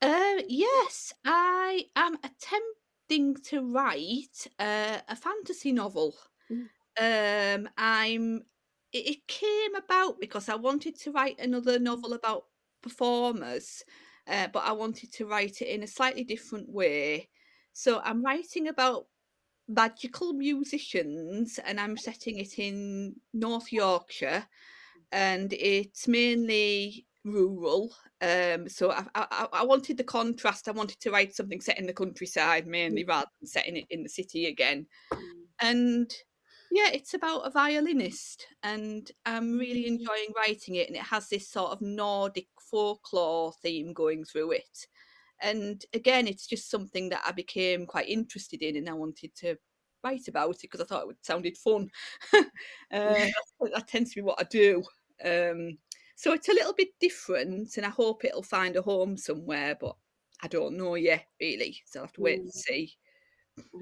Uh, 0.01 0.41
yes, 0.47 1.13
I 1.25 1.85
am 1.95 2.17
attempting 2.23 3.35
to 3.45 3.61
write 3.61 4.47
uh, 4.59 4.99
a 5.07 5.15
fantasy 5.15 5.71
novel. 5.71 6.15
Mm. 6.51 6.67
Um, 6.99 7.69
I'm. 7.77 8.43
It, 8.93 9.07
it 9.07 9.27
came 9.27 9.75
about 9.75 10.19
because 10.19 10.49
I 10.49 10.55
wanted 10.55 10.97
to 10.99 11.11
write 11.11 11.39
another 11.39 11.79
novel 11.79 12.13
about 12.13 12.45
performers, 12.81 13.83
uh, 14.27 14.47
but 14.53 14.63
I 14.63 14.71
wanted 14.71 15.11
to 15.13 15.25
write 15.25 15.61
it 15.61 15.67
in 15.67 15.83
a 15.83 15.87
slightly 15.87 16.23
different 16.23 16.69
way. 16.69 17.29
So 17.73 17.99
I'm 18.03 18.23
writing 18.23 18.67
about 18.67 19.07
magical 19.67 20.33
musicians, 20.33 21.59
and 21.65 21.79
I'm 21.79 21.97
setting 21.97 22.37
it 22.39 22.59
in 22.59 23.15
North 23.33 23.71
Yorkshire, 23.73 24.47
and 25.11 25.53
it's 25.53 26.07
mainly 26.07 27.06
rural. 27.27 27.93
Um, 28.21 28.67
so 28.67 28.91
I, 28.91 29.05
I, 29.15 29.47
I, 29.53 29.63
wanted 29.63 29.97
the 29.97 30.03
contrast. 30.03 30.67
I 30.67 30.71
wanted 30.71 30.99
to 31.01 31.11
write 31.11 31.35
something 31.35 31.61
set 31.61 31.79
in 31.79 31.85
the 31.85 31.93
countryside 31.93 32.67
mainly, 32.67 33.03
mm. 33.03 33.09
rather 33.09 33.27
than 33.39 33.47
setting 33.47 33.77
it 33.77 33.85
in 33.89 34.03
the 34.03 34.09
city 34.09 34.47
again. 34.47 34.87
Mm. 35.11 35.19
And 35.61 36.13
yeah, 36.71 36.89
it's 36.91 37.13
about 37.13 37.45
a 37.45 37.51
violinist, 37.51 38.47
and 38.63 39.09
I'm 39.25 39.57
really 39.57 39.83
mm. 39.83 39.87
enjoying 39.87 40.33
writing 40.35 40.75
it. 40.75 40.87
And 40.87 40.95
it 40.95 41.03
has 41.03 41.29
this 41.29 41.49
sort 41.49 41.71
of 41.71 41.81
Nordic 41.81 42.47
folklore 42.71 43.53
theme 43.61 43.93
going 43.93 44.25
through 44.25 44.51
it. 44.53 44.87
And 45.41 45.83
again, 45.93 46.27
it's 46.27 46.47
just 46.47 46.71
something 46.71 47.09
that 47.09 47.21
I 47.25 47.31
became 47.31 47.85
quite 47.85 48.09
interested 48.09 48.61
in, 48.61 48.75
and 48.75 48.89
I 48.89 48.93
wanted 48.93 49.35
to 49.35 49.57
write 50.03 50.27
about 50.27 50.55
it 50.55 50.61
because 50.63 50.81
I 50.81 50.85
thought 50.85 51.01
it 51.03 51.07
would 51.07 51.25
sounded 51.25 51.57
fun. 51.57 51.89
uh, 52.33 52.43
that, 52.91 53.31
that, 53.73 53.87
tends 53.87 54.11
to 54.11 54.15
be 54.15 54.21
what 54.21 54.39
I 54.39 54.43
do. 54.43 54.83
Um, 55.23 55.77
so 56.17 56.33
it's 56.33 56.49
a 56.49 56.53
little 56.53 56.73
bit 56.73 56.99
different, 56.99 57.77
and 57.77 57.85
I 57.85 57.89
hope 57.89 58.25
it'll 58.25 58.41
find 58.41 58.75
a 58.75 58.81
home 58.81 59.17
somewhere, 59.17 59.77
but 59.79 59.95
I 60.41 60.47
don't 60.47 60.75
know 60.75 60.95
yet, 60.95 61.25
really. 61.39 61.79
So 61.85 61.99
I'll 61.99 62.05
have 62.07 62.13
to 62.13 62.21
wait 62.21 62.39
and 62.39 62.49
mm. 62.49 62.53
see. 62.53 62.97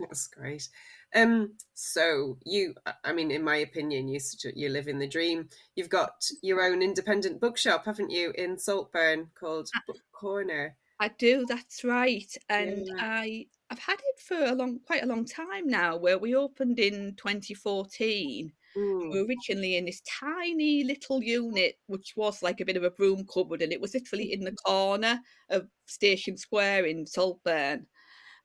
That's 0.01 0.27
great. 0.27 0.67
Um, 1.15 1.53
so 1.75 2.37
you, 2.45 2.75
I 3.05 3.13
mean, 3.13 3.31
in 3.31 3.41
my 3.41 3.57
opinion, 3.57 4.09
you 4.09 4.19
you 4.53 4.67
live 4.67 4.89
in 4.89 4.99
the 4.99 5.07
dream. 5.07 5.47
You've 5.77 5.89
got 5.89 6.29
your 6.41 6.61
own 6.61 6.81
independent 6.81 7.39
bookshop, 7.39 7.85
haven't 7.85 8.11
you, 8.11 8.33
in 8.37 8.57
Saltburn 8.57 9.29
called 9.33 9.69
Book 9.87 10.01
Corner? 10.11 10.75
I 10.99 11.07
do. 11.17 11.45
That's 11.47 11.85
right, 11.85 12.35
and 12.49 12.85
yeah. 12.85 12.95
I 12.99 13.47
I've 13.69 13.79
had 13.79 13.99
it 13.99 14.19
for 14.19 14.43
a 14.43 14.55
long, 14.55 14.81
quite 14.85 15.03
a 15.03 15.07
long 15.07 15.23
time 15.23 15.67
now. 15.67 15.95
Where 15.95 16.17
we 16.17 16.35
opened 16.35 16.79
in 16.79 17.15
2014. 17.15 18.51
Mm. 18.77 19.11
We 19.11 19.19
were 19.19 19.27
originally 19.27 19.77
in 19.77 19.85
this 19.85 20.01
tiny 20.01 20.83
little 20.83 21.23
unit, 21.23 21.75
which 21.87 22.13
was 22.15 22.43
like 22.43 22.59
a 22.61 22.65
bit 22.65 22.77
of 22.77 22.83
a 22.83 22.91
broom 22.91 23.25
cupboard, 23.31 23.61
and 23.61 23.71
it 23.71 23.81
was 23.81 23.93
literally 23.93 24.33
in 24.33 24.41
the 24.41 24.51
mm. 24.51 24.63
corner 24.65 25.19
of 25.49 25.67
Station 25.85 26.37
Square 26.37 26.85
in 26.85 27.05
Saltburn. 27.05 27.85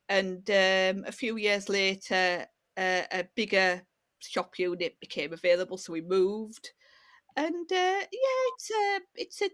And 0.09 0.49
um, 0.51 1.05
a 1.07 1.13
few 1.13 1.37
years 1.37 1.69
later, 1.69 2.47
uh, 2.77 3.03
a 3.13 3.25
bigger 3.37 3.83
shop 4.21 4.59
unit 4.59 4.97
became 5.01 5.33
available, 5.33 5.79
so 5.79 5.93
we 5.93 6.01
moved. 6.01 6.71
And 7.37 7.71
uh, 7.71 8.01
yeah, 8.01 8.41
it's 8.53 8.71
a 8.71 9.01
it's 9.15 9.43
a 9.43 9.51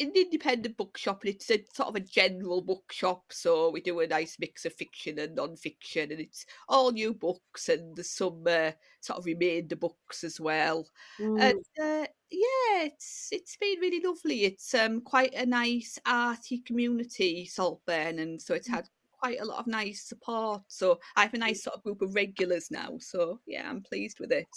an 0.00 0.12
independent 0.14 0.76
bookshop 0.76 1.22
and 1.22 1.34
it's 1.34 1.50
a 1.50 1.64
sort 1.74 1.88
of 1.88 1.96
a 1.96 2.00
general 2.00 2.62
bookshop 2.62 3.24
so 3.30 3.70
we 3.70 3.80
do 3.80 3.98
a 4.00 4.06
nice 4.06 4.36
mix 4.38 4.64
of 4.64 4.72
fiction 4.72 5.18
and 5.18 5.34
non-fiction 5.34 6.12
and 6.12 6.20
it's 6.20 6.46
all 6.68 6.92
new 6.92 7.12
books 7.12 7.68
and 7.68 7.96
there's 7.96 8.10
some 8.10 8.44
uh, 8.46 8.70
sort 9.00 9.18
of 9.18 9.26
remainder 9.26 9.76
books 9.76 10.22
as 10.22 10.40
well. 10.40 10.86
Mm. 11.18 11.40
and 11.40 11.64
uh, 11.82 12.06
yeah 12.30 12.84
it's 12.84 13.28
it's 13.32 13.56
been 13.56 13.80
really 13.80 14.00
lovely. 14.04 14.44
It's 14.44 14.72
um 14.74 15.00
quite 15.00 15.34
a 15.34 15.46
nice 15.46 15.98
arty 16.06 16.58
community 16.58 17.46
saltburn 17.46 18.20
and 18.20 18.40
so 18.40 18.54
it's 18.54 18.68
mm. 18.68 18.74
had 18.74 18.88
quite 19.10 19.40
a 19.40 19.44
lot 19.44 19.58
of 19.58 19.66
nice 19.66 20.02
support. 20.02 20.62
So 20.68 21.00
i 21.16 21.22
have 21.22 21.34
a 21.34 21.38
nice 21.38 21.64
sort 21.64 21.76
of 21.76 21.82
group 21.82 22.02
of 22.02 22.14
regulars 22.14 22.70
now 22.70 22.98
so 23.00 23.40
yeah 23.46 23.68
i'm 23.68 23.82
pleased 23.82 24.20
with 24.20 24.30
it. 24.30 24.48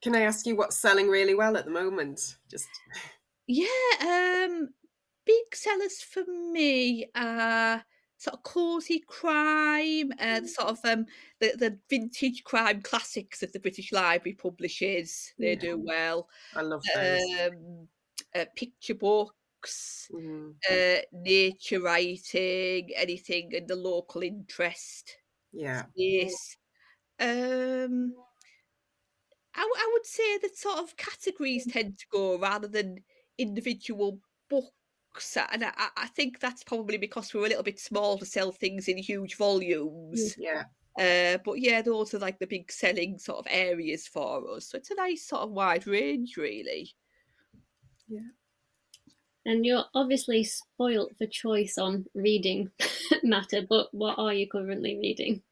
Can 0.00 0.14
i 0.14 0.22
ask 0.22 0.46
you 0.46 0.56
what's 0.56 0.78
selling 0.78 1.08
really 1.08 1.34
well 1.34 1.56
at 1.56 1.66
the 1.66 1.70
moment? 1.70 2.36
Just 2.50 2.68
yeah, 3.48 4.46
um, 4.46 4.68
big 5.24 5.54
sellers 5.54 6.02
for 6.02 6.24
me 6.52 7.06
are 7.14 7.82
sort 8.18 8.34
of 8.34 8.42
cozy 8.42 9.02
crime, 9.06 10.12
uh, 10.20 10.40
the 10.40 10.46
mm. 10.46 10.48
sort 10.48 10.68
of 10.68 10.78
um, 10.84 11.06
the 11.40 11.54
the 11.56 11.78
vintage 11.88 12.44
crime 12.44 12.82
classics 12.82 13.40
that 13.40 13.52
the 13.52 13.60
British 13.60 13.90
Library 13.90 14.34
publishes. 14.34 15.32
They 15.38 15.54
yeah. 15.54 15.60
do 15.60 15.82
well. 15.84 16.28
I 16.54 16.62
love 16.62 16.82
those. 16.94 17.20
Um, 17.46 17.88
uh, 18.34 18.44
picture 18.54 18.94
books, 18.94 20.08
mm-hmm. 20.14 20.50
uh, 20.70 21.00
nature 21.12 21.80
writing, 21.80 22.90
anything 22.94 23.52
in 23.52 23.66
the 23.66 23.76
local 23.76 24.22
interest. 24.22 25.16
Yeah. 25.52 25.84
Yes. 25.96 26.56
Um, 27.18 28.14
I, 29.54 29.62
I 29.62 29.90
would 29.92 30.06
say 30.06 30.38
that 30.38 30.56
sort 30.56 30.78
of 30.78 30.96
categories 30.96 31.66
tend 31.66 31.98
to 31.98 32.04
go 32.12 32.38
rather 32.38 32.68
than 32.68 32.98
individual 33.38 34.18
books 34.50 35.36
and 35.52 35.64
I, 35.64 35.88
I, 35.96 36.06
think 36.08 36.38
that's 36.38 36.62
probably 36.62 36.98
because 36.98 37.32
we're 37.32 37.46
a 37.46 37.48
little 37.48 37.62
bit 37.62 37.80
small 37.80 38.18
to 38.18 38.26
sell 38.26 38.52
things 38.52 38.88
in 38.88 38.98
huge 38.98 39.36
volumes. 39.36 40.36
Yeah. 40.38 40.64
Uh, 40.98 41.38
but 41.44 41.60
yeah 41.60 41.80
those 41.80 42.12
are 42.12 42.18
like 42.18 42.38
the 42.40 42.46
big 42.46 42.72
selling 42.72 43.18
sort 43.18 43.38
of 43.38 43.46
areas 43.48 44.08
for 44.08 44.42
us 44.50 44.68
so 44.68 44.76
it's 44.76 44.90
a 44.90 44.96
nice 44.96 45.26
sort 45.26 45.42
of 45.42 45.50
wide 45.50 45.86
range 45.86 46.36
really. 46.36 46.90
Yeah. 48.08 48.30
And 49.46 49.64
you're 49.64 49.84
obviously 49.94 50.44
spoilt 50.44 51.12
for 51.16 51.26
choice 51.26 51.78
on 51.78 52.04
reading 52.14 52.70
matter 53.22 53.62
but 53.68 53.88
what 53.92 54.18
are 54.18 54.34
you 54.34 54.48
currently 54.48 54.98
reading? 54.98 55.42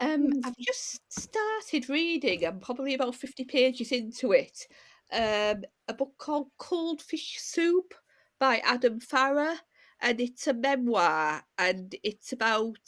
Um, 0.00 0.30
I've 0.44 0.56
just 0.56 1.00
started 1.12 1.90
reading. 1.90 2.46
I'm 2.46 2.58
probably 2.58 2.94
about 2.94 3.14
50 3.14 3.44
pages 3.44 3.92
into 3.92 4.32
it 4.32 4.66
um, 5.12 5.64
a 5.88 5.94
book 5.94 6.12
called 6.18 6.48
Cold 6.58 7.02
Fish 7.02 7.38
Soup 7.40 7.94
by 8.38 8.58
Adam 8.58 9.00
Farrer, 9.00 9.54
and 10.00 10.20
it's 10.20 10.46
a 10.46 10.54
memoir, 10.54 11.42
and 11.58 11.94
it's 12.02 12.32
about, 12.32 12.78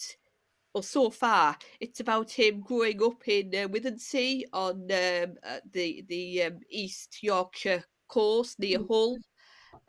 well, 0.72 0.82
so 0.82 1.10
far, 1.10 1.56
it's 1.80 2.00
about 2.00 2.30
him 2.30 2.60
growing 2.60 3.02
up 3.02 3.26
in 3.26 3.48
uh, 3.54 3.68
Withernsea 3.68 4.44
on 4.52 4.90
um, 4.90 5.34
uh, 5.42 5.58
the 5.70 6.04
the 6.08 6.44
um, 6.44 6.60
East 6.70 7.22
Yorkshire 7.22 7.84
coast 8.08 8.58
near 8.58 8.78
mm. 8.78 8.88
Hull, 8.88 9.18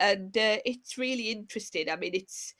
and 0.00 0.36
uh, 0.36 0.58
it's 0.64 0.98
really 0.98 1.30
interesting. 1.30 1.88
I 1.88 1.96
mean, 1.96 2.14
it's 2.14 2.54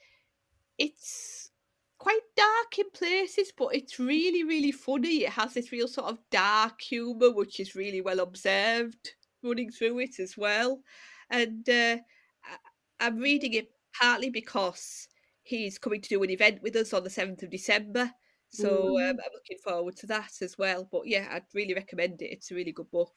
it's 0.78 1.50
quite 1.98 2.20
dark 2.36 2.78
in 2.78 2.90
places, 2.90 3.52
but 3.56 3.74
it's 3.74 3.98
really, 3.98 4.44
really 4.44 4.72
funny. 4.72 5.24
It 5.24 5.30
has 5.30 5.54
this 5.54 5.72
real 5.72 5.88
sort 5.88 6.08
of 6.08 6.18
dark 6.30 6.80
humour, 6.80 7.32
which 7.32 7.60
is 7.60 7.74
really 7.74 8.00
well 8.00 8.20
observed 8.20 9.14
running 9.44 9.70
through 9.70 10.00
it 10.00 10.18
as 10.18 10.36
well. 10.36 10.80
And 11.30 11.68
uh, 11.68 11.98
I'm 13.00 13.18
reading 13.18 13.54
it 13.54 13.70
partly 13.98 14.30
because 14.30 15.08
he's 15.42 15.78
coming 15.78 16.00
to 16.00 16.08
do 16.08 16.22
an 16.22 16.30
event 16.30 16.62
with 16.62 16.74
us 16.76 16.92
on 16.92 17.04
the 17.04 17.10
7th 17.10 17.42
of 17.42 17.50
December. 17.50 18.10
So 18.50 18.68
mm. 18.68 19.10
um, 19.10 19.16
I'm 19.16 19.32
looking 19.34 19.58
forward 19.62 19.96
to 19.96 20.06
that 20.08 20.32
as 20.40 20.56
well. 20.56 20.88
But 20.90 21.06
yeah, 21.06 21.28
I'd 21.30 21.44
really 21.54 21.74
recommend 21.74 22.22
it. 22.22 22.32
It's 22.32 22.50
a 22.50 22.54
really 22.54 22.72
good 22.72 22.90
book. 22.90 23.12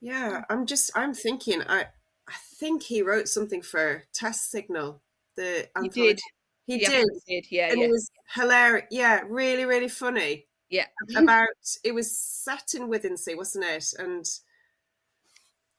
Yeah, 0.00 0.42
I'm 0.50 0.66
just 0.66 0.90
I'm 0.94 1.14
thinking 1.14 1.62
I 1.66 1.86
I 2.28 2.34
think 2.58 2.82
he 2.82 3.02
wrote 3.02 3.28
something 3.28 3.62
for 3.62 4.04
Test 4.12 4.50
Signal 4.50 5.02
The 5.36 5.68
he 5.80 5.88
did. 5.88 6.20
He, 6.66 6.78
he 6.78 6.84
did. 6.84 7.08
did. 7.26 7.46
Yeah, 7.50 7.70
and 7.70 7.80
yeah. 7.80 7.86
it 7.86 7.90
was 7.90 8.10
hilarious. 8.34 8.86
Yeah, 8.90 9.20
really, 9.26 9.64
really 9.64 9.88
funny. 9.88 10.46
Yeah. 10.68 10.86
about 11.16 11.46
it 11.84 11.94
was 11.94 12.16
set 12.16 12.74
in 12.74 12.88
Withernsea, 12.88 13.36
wasn't 13.36 13.66
it? 13.66 13.94
And 13.98 14.24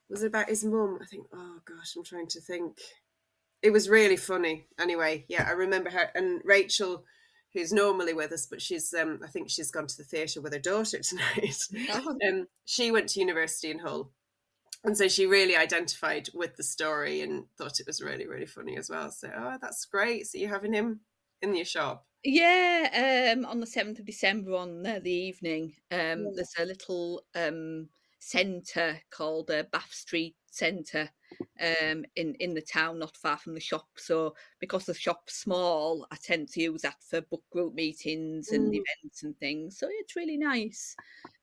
was 0.09 0.23
it 0.23 0.27
about 0.27 0.49
his 0.49 0.63
mum? 0.63 0.99
I 1.01 1.05
think. 1.05 1.27
Oh 1.33 1.59
gosh, 1.65 1.95
I'm 1.95 2.03
trying 2.03 2.27
to 2.27 2.41
think. 2.41 2.77
It 3.61 3.71
was 3.71 3.89
really 3.89 4.17
funny. 4.17 4.67
Anyway, 4.79 5.25
yeah, 5.27 5.45
I 5.47 5.51
remember 5.51 5.89
her 5.89 6.11
and 6.13 6.41
Rachel, 6.45 7.03
who's 7.53 7.73
normally 7.73 8.13
with 8.13 8.31
us, 8.31 8.45
but 8.45 8.61
she's 8.61 8.93
um, 8.93 9.19
I 9.23 9.27
think 9.27 9.49
she's 9.49 9.71
gone 9.71 9.87
to 9.87 9.97
the 9.97 10.03
theatre 10.03 10.41
with 10.41 10.53
her 10.53 10.59
daughter 10.59 10.99
tonight. 11.03 11.55
Oh. 11.91 12.15
um, 12.27 12.47
she 12.65 12.91
went 12.91 13.09
to 13.09 13.19
university 13.19 13.71
in 13.71 13.79
Hull, 13.79 14.11
and 14.83 14.95
so 14.97 15.07
she 15.07 15.25
really 15.25 15.55
identified 15.55 16.29
with 16.33 16.55
the 16.55 16.63
story 16.63 17.21
and 17.21 17.45
thought 17.57 17.79
it 17.79 17.87
was 17.87 18.01
really, 18.01 18.27
really 18.27 18.45
funny 18.45 18.77
as 18.77 18.89
well. 18.89 19.09
So, 19.11 19.29
oh, 19.35 19.57
that's 19.61 19.85
great. 19.85 20.27
So 20.27 20.37
you're 20.37 20.49
having 20.53 20.73
him 20.73 21.01
in 21.41 21.55
your 21.55 21.65
shop. 21.65 22.05
Yeah, 22.23 23.33
um, 23.35 23.45
on 23.45 23.59
the 23.59 23.67
seventh 23.67 23.99
of 23.99 24.05
December 24.05 24.55
on 24.55 24.85
uh, 24.85 24.99
the 25.03 25.11
evening, 25.11 25.73
um, 25.91 25.99
Yeah. 25.99 26.15
there's 26.35 26.53
a 26.59 26.65
little 26.65 27.23
um, 27.35 27.89
centre 28.27 28.99
called 29.09 29.49
uh, 29.49 29.63
Bath 29.71 29.93
Street 29.93 30.35
Centre 30.51 31.09
um, 31.59 32.05
in 32.15 32.35
in 32.39 32.53
the 32.53 32.61
town, 32.61 32.99
not 32.99 33.15
far 33.17 33.37
from 33.37 33.53
the 33.53 33.59
shop. 33.59 33.87
So 33.95 34.35
because 34.59 34.85
the 34.85 34.93
shop's 34.93 35.35
small, 35.35 36.05
I 36.11 36.17
tend 36.21 36.49
to 36.49 36.61
use 36.61 36.81
that 36.81 37.01
for 37.01 37.21
book 37.21 37.43
group 37.51 37.73
meetings 37.73 38.51
and 38.51 38.73
Mm. 38.73 38.81
events 38.81 39.23
and 39.23 39.37
things. 39.39 39.77
So 39.79 39.87
it's 39.89 40.15
really 40.15 40.37
nice. 40.37 40.95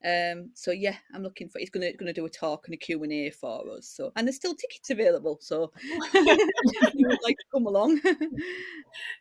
Um, 0.04 0.50
so 0.54 0.70
yeah, 0.70 0.96
I'm 1.14 1.22
looking 1.22 1.48
for. 1.48 1.58
He's 1.58 1.70
gonna 1.70 1.92
gonna 1.94 2.12
do 2.12 2.26
a 2.26 2.30
talk 2.30 2.66
and 2.66 2.74
a 2.74 2.76
Q 2.76 3.02
and 3.02 3.12
A 3.12 3.30
for 3.30 3.64
us. 3.70 3.88
So 3.88 4.12
and 4.16 4.26
there's 4.26 4.36
still 4.36 4.54
tickets 4.54 4.90
available. 4.90 5.38
So 5.40 5.72
you 6.94 7.08
would 7.08 7.22
like 7.24 7.38
to 7.38 7.44
come 7.52 7.66
along. 7.66 8.00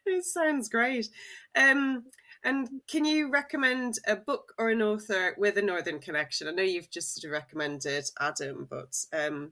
It 0.05 0.25
sounds 0.25 0.69
great. 0.69 1.09
Um, 1.55 2.03
and 2.43 2.69
can 2.87 3.05
you 3.05 3.29
recommend 3.29 3.95
a 4.07 4.15
book 4.15 4.53
or 4.57 4.69
an 4.69 4.81
author 4.81 5.35
with 5.37 5.57
a 5.57 5.61
Northern 5.61 5.99
connection? 5.99 6.47
I 6.47 6.51
know 6.51 6.63
you've 6.63 6.91
just 6.91 7.15
sort 7.15 7.29
of 7.29 7.31
recommended 7.31 8.05
Adam, 8.19 8.67
but 8.69 8.95
um, 9.13 9.51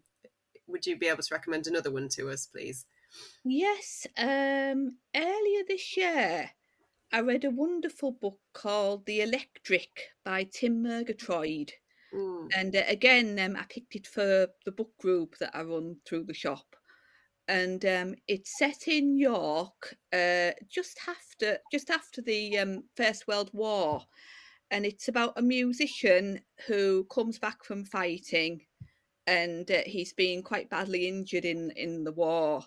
would 0.67 0.85
you 0.85 0.97
be 0.97 1.07
able 1.07 1.23
to 1.23 1.33
recommend 1.33 1.67
another 1.67 1.91
one 1.91 2.09
to 2.09 2.29
us, 2.29 2.45
please? 2.45 2.85
Yes, 3.43 4.07
um, 4.17 4.97
earlier 5.15 5.63
this 5.67 5.97
year, 5.97 6.51
I 7.11 7.21
read 7.21 7.43
a 7.43 7.49
wonderful 7.49 8.11
book 8.11 8.39
called 8.53 9.05
The 9.05 9.21
Electric 9.21 9.89
by 10.23 10.47
Tim 10.51 10.81
Murgatroyd. 10.81 11.73
Mm. 12.13 12.49
And 12.55 12.75
uh, 12.75 12.83
again, 12.87 13.39
um, 13.39 13.55
I 13.57 13.63
picked 13.69 13.95
it 13.95 14.07
for 14.07 14.47
the 14.65 14.71
book 14.71 14.97
group 14.97 15.37
that 15.39 15.51
I 15.53 15.61
run 15.63 15.97
through 16.05 16.25
the 16.25 16.33
shop. 16.33 16.75
And 17.51 17.83
um, 17.85 18.15
it's 18.29 18.57
set 18.57 18.87
in 18.87 19.17
York 19.17 19.97
uh, 20.13 20.51
just 20.69 20.97
after 21.05 21.57
just 21.69 21.89
after 21.89 22.21
the 22.21 22.57
um, 22.57 22.83
First 22.95 23.27
World 23.27 23.49
War, 23.51 24.01
and 24.71 24.85
it's 24.85 25.09
about 25.09 25.33
a 25.35 25.41
musician 25.41 26.39
who 26.65 27.03
comes 27.13 27.39
back 27.39 27.65
from 27.65 27.83
fighting, 27.83 28.61
and 29.27 29.69
uh, 29.69 29.81
he's 29.85 30.13
been 30.13 30.43
quite 30.43 30.69
badly 30.69 31.09
injured 31.09 31.43
in 31.43 31.71
in 31.75 32.05
the 32.05 32.13
war, 32.13 32.63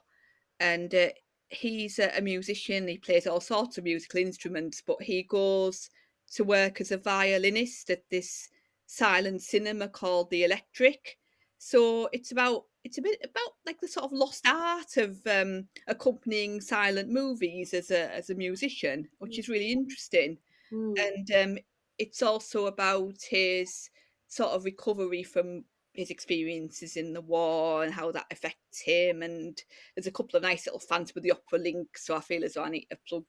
and 0.61 0.95
uh, 0.95 1.09
he's 1.49 1.99
a, 1.99 2.19
a 2.19 2.21
musician. 2.21 2.87
He 2.87 2.99
plays 2.99 3.26
all 3.26 3.41
sorts 3.41 3.79
of 3.79 3.85
musical 3.85 4.21
instruments, 4.21 4.83
but 4.87 5.03
he 5.03 5.23
goes 5.23 5.88
to 6.35 6.45
work 6.45 6.83
as 6.83 6.93
a 6.93 6.99
violinist 6.99 7.88
at 7.88 8.03
this 8.11 8.50
silent 8.87 9.41
cinema 9.41 9.88
called 9.88 10.29
the 10.29 10.45
Electric. 10.45 11.17
So 11.57 12.11
it's 12.12 12.33
about 12.33 12.64
it's 12.85 12.99
a 12.99 13.03
bit 13.03 13.19
about 13.25 13.55
like 13.67 13.81
the 13.81 13.88
sort 13.88 14.05
of 14.05 14.12
lost 14.12 14.47
art 14.47 14.99
of 14.99 15.19
um, 15.26 15.67
accompanying 15.88 16.61
silent 16.61 17.09
movies 17.09 17.73
as 17.75 17.91
a 17.91 18.14
as 18.14 18.31
a 18.31 18.35
musician, 18.35 19.09
which 19.19 19.38
is 19.38 19.49
really 19.49 19.73
interesting. 19.73 20.38
Mm. 20.73 20.95
And 20.99 21.31
um, 21.33 21.59
it's 21.99 22.23
also 22.23 22.67
about 22.67 23.17
his 23.29 23.90
sort 24.29 24.51
of 24.51 24.64
recovery 24.64 25.23
from 25.23 25.64
his 25.94 26.11
experiences 26.11 26.97
in 26.97 27.12
the 27.12 27.20
war 27.20 27.85
and 27.85 27.94
how 27.94 28.11
that 28.12 28.27
affects 28.31 28.81
him. 28.81 29.23
And 29.23 29.57
there's 29.94 30.09
a 30.09 30.12
couple 30.12 30.37
of 30.37 30.42
nice 30.42 30.66
little 30.66 30.81
Phantom 30.81 31.14
of 31.16 31.23
the 31.23 31.31
Opera 31.31 31.59
link, 31.59 31.97
so 31.97 32.16
I 32.16 32.20
feel 32.20 32.44
as 32.44 32.55
though 32.55 32.64
I 32.64 32.70
need 32.70 32.87
to 32.90 32.99
plug 33.09 33.25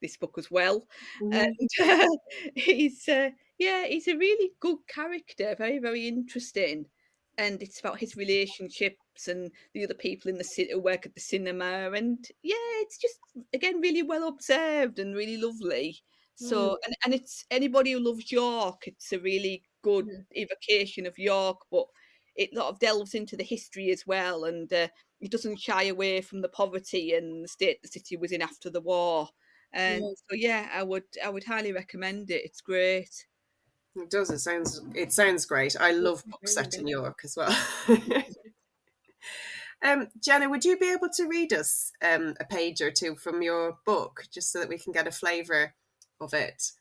this 0.00 0.16
book 0.16 0.36
as 0.38 0.50
well. 0.50 0.86
Mhm. 1.20 1.34
And 1.34 1.70
uh, 2.04 2.16
he's 2.54 3.08
uh, 3.08 3.30
yeah, 3.58 3.86
he's 3.86 4.06
a 4.06 4.16
really 4.16 4.52
good 4.60 4.78
character, 4.86 5.54
very 5.58 5.78
very 5.78 6.06
interesting. 6.06 6.86
And 7.38 7.62
it's 7.62 7.80
about 7.80 8.00
his 8.00 8.16
relationships 8.16 9.26
and 9.26 9.50
the 9.72 9.84
other 9.84 9.94
people 9.94 10.30
in 10.30 10.36
the 10.38 10.44
city 10.44 10.72
who 10.72 10.80
work 10.80 11.06
at 11.06 11.14
the 11.14 11.20
cinema. 11.20 11.90
And 11.92 12.24
yeah, 12.42 12.54
it's 12.82 12.98
just 12.98 13.18
again 13.54 13.80
really 13.80 14.02
well 14.02 14.28
observed 14.28 14.98
and 14.98 15.14
really 15.14 15.36
lovely. 15.38 15.98
So 16.34 16.78
and, 16.84 16.94
and 17.04 17.14
it's 17.14 17.44
anybody 17.50 17.92
who 17.92 18.00
loves 18.00 18.30
York, 18.32 18.86
it's 18.88 19.12
a 19.12 19.18
really 19.20 19.64
good 19.82 20.06
Mhm. 20.06 20.26
evocation 20.36 21.06
of 21.06 21.18
York, 21.18 21.58
but 21.70 21.86
it 22.36 22.54
sort 22.54 22.66
of 22.68 22.78
delves 22.78 23.14
into 23.14 23.36
the 23.36 23.44
history 23.44 23.90
as 23.90 24.06
well, 24.06 24.44
and 24.44 24.72
uh, 24.72 24.88
it 25.20 25.30
doesn't 25.30 25.58
shy 25.60 25.84
away 25.84 26.20
from 26.22 26.40
the 26.42 26.48
poverty 26.48 27.12
and 27.14 27.44
the 27.44 27.48
state 27.48 27.82
the 27.82 27.88
city 27.88 28.16
was 28.16 28.32
in 28.32 28.42
after 28.42 28.70
the 28.70 28.80
war. 28.80 29.28
And 29.72 30.02
Yes. 30.02 30.22
so 30.30 30.34
yeah, 30.36 30.68
I 30.72 30.82
would 30.82 31.04
I 31.24 31.28
would 31.30 31.44
highly 31.44 31.72
recommend 31.72 32.30
it. 32.30 32.44
It's 32.44 32.60
great. 32.60 33.26
It 33.96 34.10
does. 34.10 34.30
It 34.30 34.38
sounds. 34.38 34.80
It 34.94 35.12
sounds 35.12 35.46
great. 35.46 35.76
I 35.78 35.92
love 35.92 36.24
books 36.26 36.54
set 36.54 36.74
in. 36.74 36.86
York 36.86 37.20
as 37.24 37.36
well. 37.36 37.56
um, 39.82 40.08
Jenna, 40.22 40.48
would 40.48 40.64
you 40.64 40.78
be 40.78 40.92
able 40.92 41.08
to 41.16 41.26
read 41.26 41.52
us 41.52 41.92
um, 42.02 42.34
a 42.38 42.44
page 42.44 42.80
or 42.80 42.90
two 42.90 43.16
from 43.16 43.42
your 43.42 43.78
book, 43.84 44.24
just 44.32 44.52
so 44.52 44.60
that 44.60 44.68
we 44.68 44.78
can 44.78 44.92
get 44.92 45.08
a 45.08 45.12
flavour 45.12 45.74
of 46.20 46.34
it? 46.34 46.72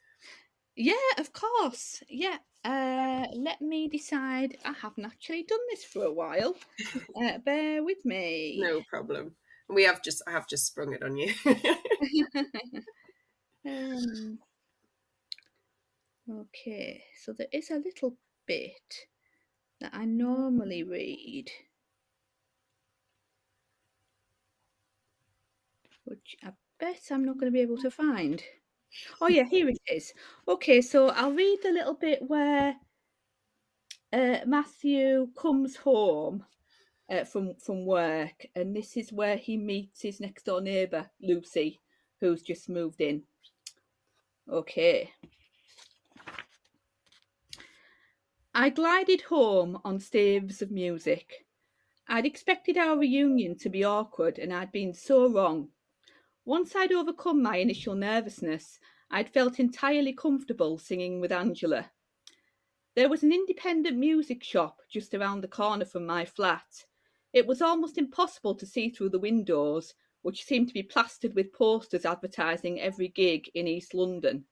Yeah, 0.76 0.94
of 1.18 1.34
course. 1.34 2.04
Yeah. 2.08 2.38
Uh, 2.64 3.26
let 3.36 3.62
me 3.62 3.88
decide. 3.88 4.58
I 4.64 4.74
haven't 4.74 5.06
actually 5.06 5.44
done 5.44 5.60
this 5.70 5.84
for 5.84 6.04
a 6.04 6.14
while. 6.14 6.56
Uh, 7.22 7.38
bear 7.40 7.84
with 7.84 7.98
me. 8.06 8.60
No 8.62 8.82
problem. 8.90 9.36
We 9.68 9.84
have 9.84 10.02
just. 10.02 10.22
I 10.28 10.32
have 10.32 10.48
just 10.48 10.68
sprung 10.68 10.94
it 10.94 11.04
on 11.04 11.18
you. 11.18 11.34
um, 13.68 14.40
okay, 16.32 17.04
so 17.24 17.34
there 17.34 17.48
is 17.52 17.72
a 17.72 17.78
little 17.78 18.18
bit 18.46 19.08
that 19.82 19.92
I 19.94 20.06
normally 20.06 20.84
read, 20.84 21.50
which 26.06 26.36
I 26.44 26.52
bet 26.80 27.02
I'm 27.12 27.26
not 27.26 27.40
going 27.40 27.52
to 27.52 27.56
be 27.56 27.62
able 27.62 27.78
to 27.78 27.92
find. 27.92 28.44
Oh, 29.22 29.28
yeah, 29.28 29.44
here 29.44 29.70
it 29.70 29.80
is. 29.92 30.14
Okay, 30.48 30.82
so 30.82 31.10
I'll 31.10 31.32
read 31.32 31.60
the 31.64 31.72
little 31.72 31.94
bit 31.94 32.20
where 32.28 32.76
uh, 34.12 34.40
Matthew 34.46 35.30
comes 35.40 35.76
home 35.76 36.44
uh, 37.10 37.24
from 37.24 37.54
from 37.56 37.86
work, 37.86 38.46
and 38.56 38.76
this 38.76 38.98
is 38.98 39.14
where 39.14 39.38
he 39.38 39.58
meets 39.58 40.02
his 40.02 40.20
next 40.20 40.46
door 40.46 40.62
neighbour, 40.62 41.10
Lucy, 41.22 41.80
who's 42.20 42.42
just 42.42 42.70
moved 42.70 43.02
in. 43.02 43.24
Okay. 44.52 45.12
I 48.54 48.70
glided 48.70 49.22
home 49.22 49.80
on 49.86 50.00
staves 50.00 50.64
of 50.64 50.72
music. 50.72 51.46
I'd 52.08 52.26
expected 52.26 52.78
our 52.78 52.98
reunion 52.98 53.56
to 53.60 53.70
be 53.70 53.84
awkward, 53.84 54.40
and 54.40 54.52
I'd 54.52 54.72
been 54.72 54.94
so 54.94 55.30
wrong. 55.32 55.70
Once 56.46 56.76
I'd 56.76 56.92
overcome 56.92 57.44
my 57.44 57.58
initial 57.58 57.94
nervousness, 57.94 58.80
I'd 59.12 59.30
felt 59.30 59.60
entirely 59.60 60.14
comfortable 60.14 60.80
singing 60.80 61.22
with 61.22 61.32
Angela. 61.32 61.92
There 62.96 63.08
was 63.08 63.22
an 63.22 63.32
independent 63.32 63.98
music 63.98 64.44
shop 64.44 64.80
just 64.90 65.14
around 65.14 65.42
the 65.42 65.48
corner 65.48 65.86
from 65.86 66.08
my 66.08 66.26
flat. 66.26 66.86
It 67.32 67.46
was 67.46 67.62
almost 67.62 68.00
impossible 68.00 68.56
to 68.56 68.66
see 68.66 68.90
through 68.90 69.10
the 69.10 69.20
windows, 69.20 69.94
which 70.24 70.44
seemed 70.44 70.70
to 70.70 70.74
be 70.74 70.82
plastered 70.82 71.36
with 71.36 71.54
posters 71.54 72.04
advertising 72.04 72.82
every 72.82 73.10
gig 73.10 73.50
in 73.54 73.68
East 73.68 73.94
London. 73.94 74.46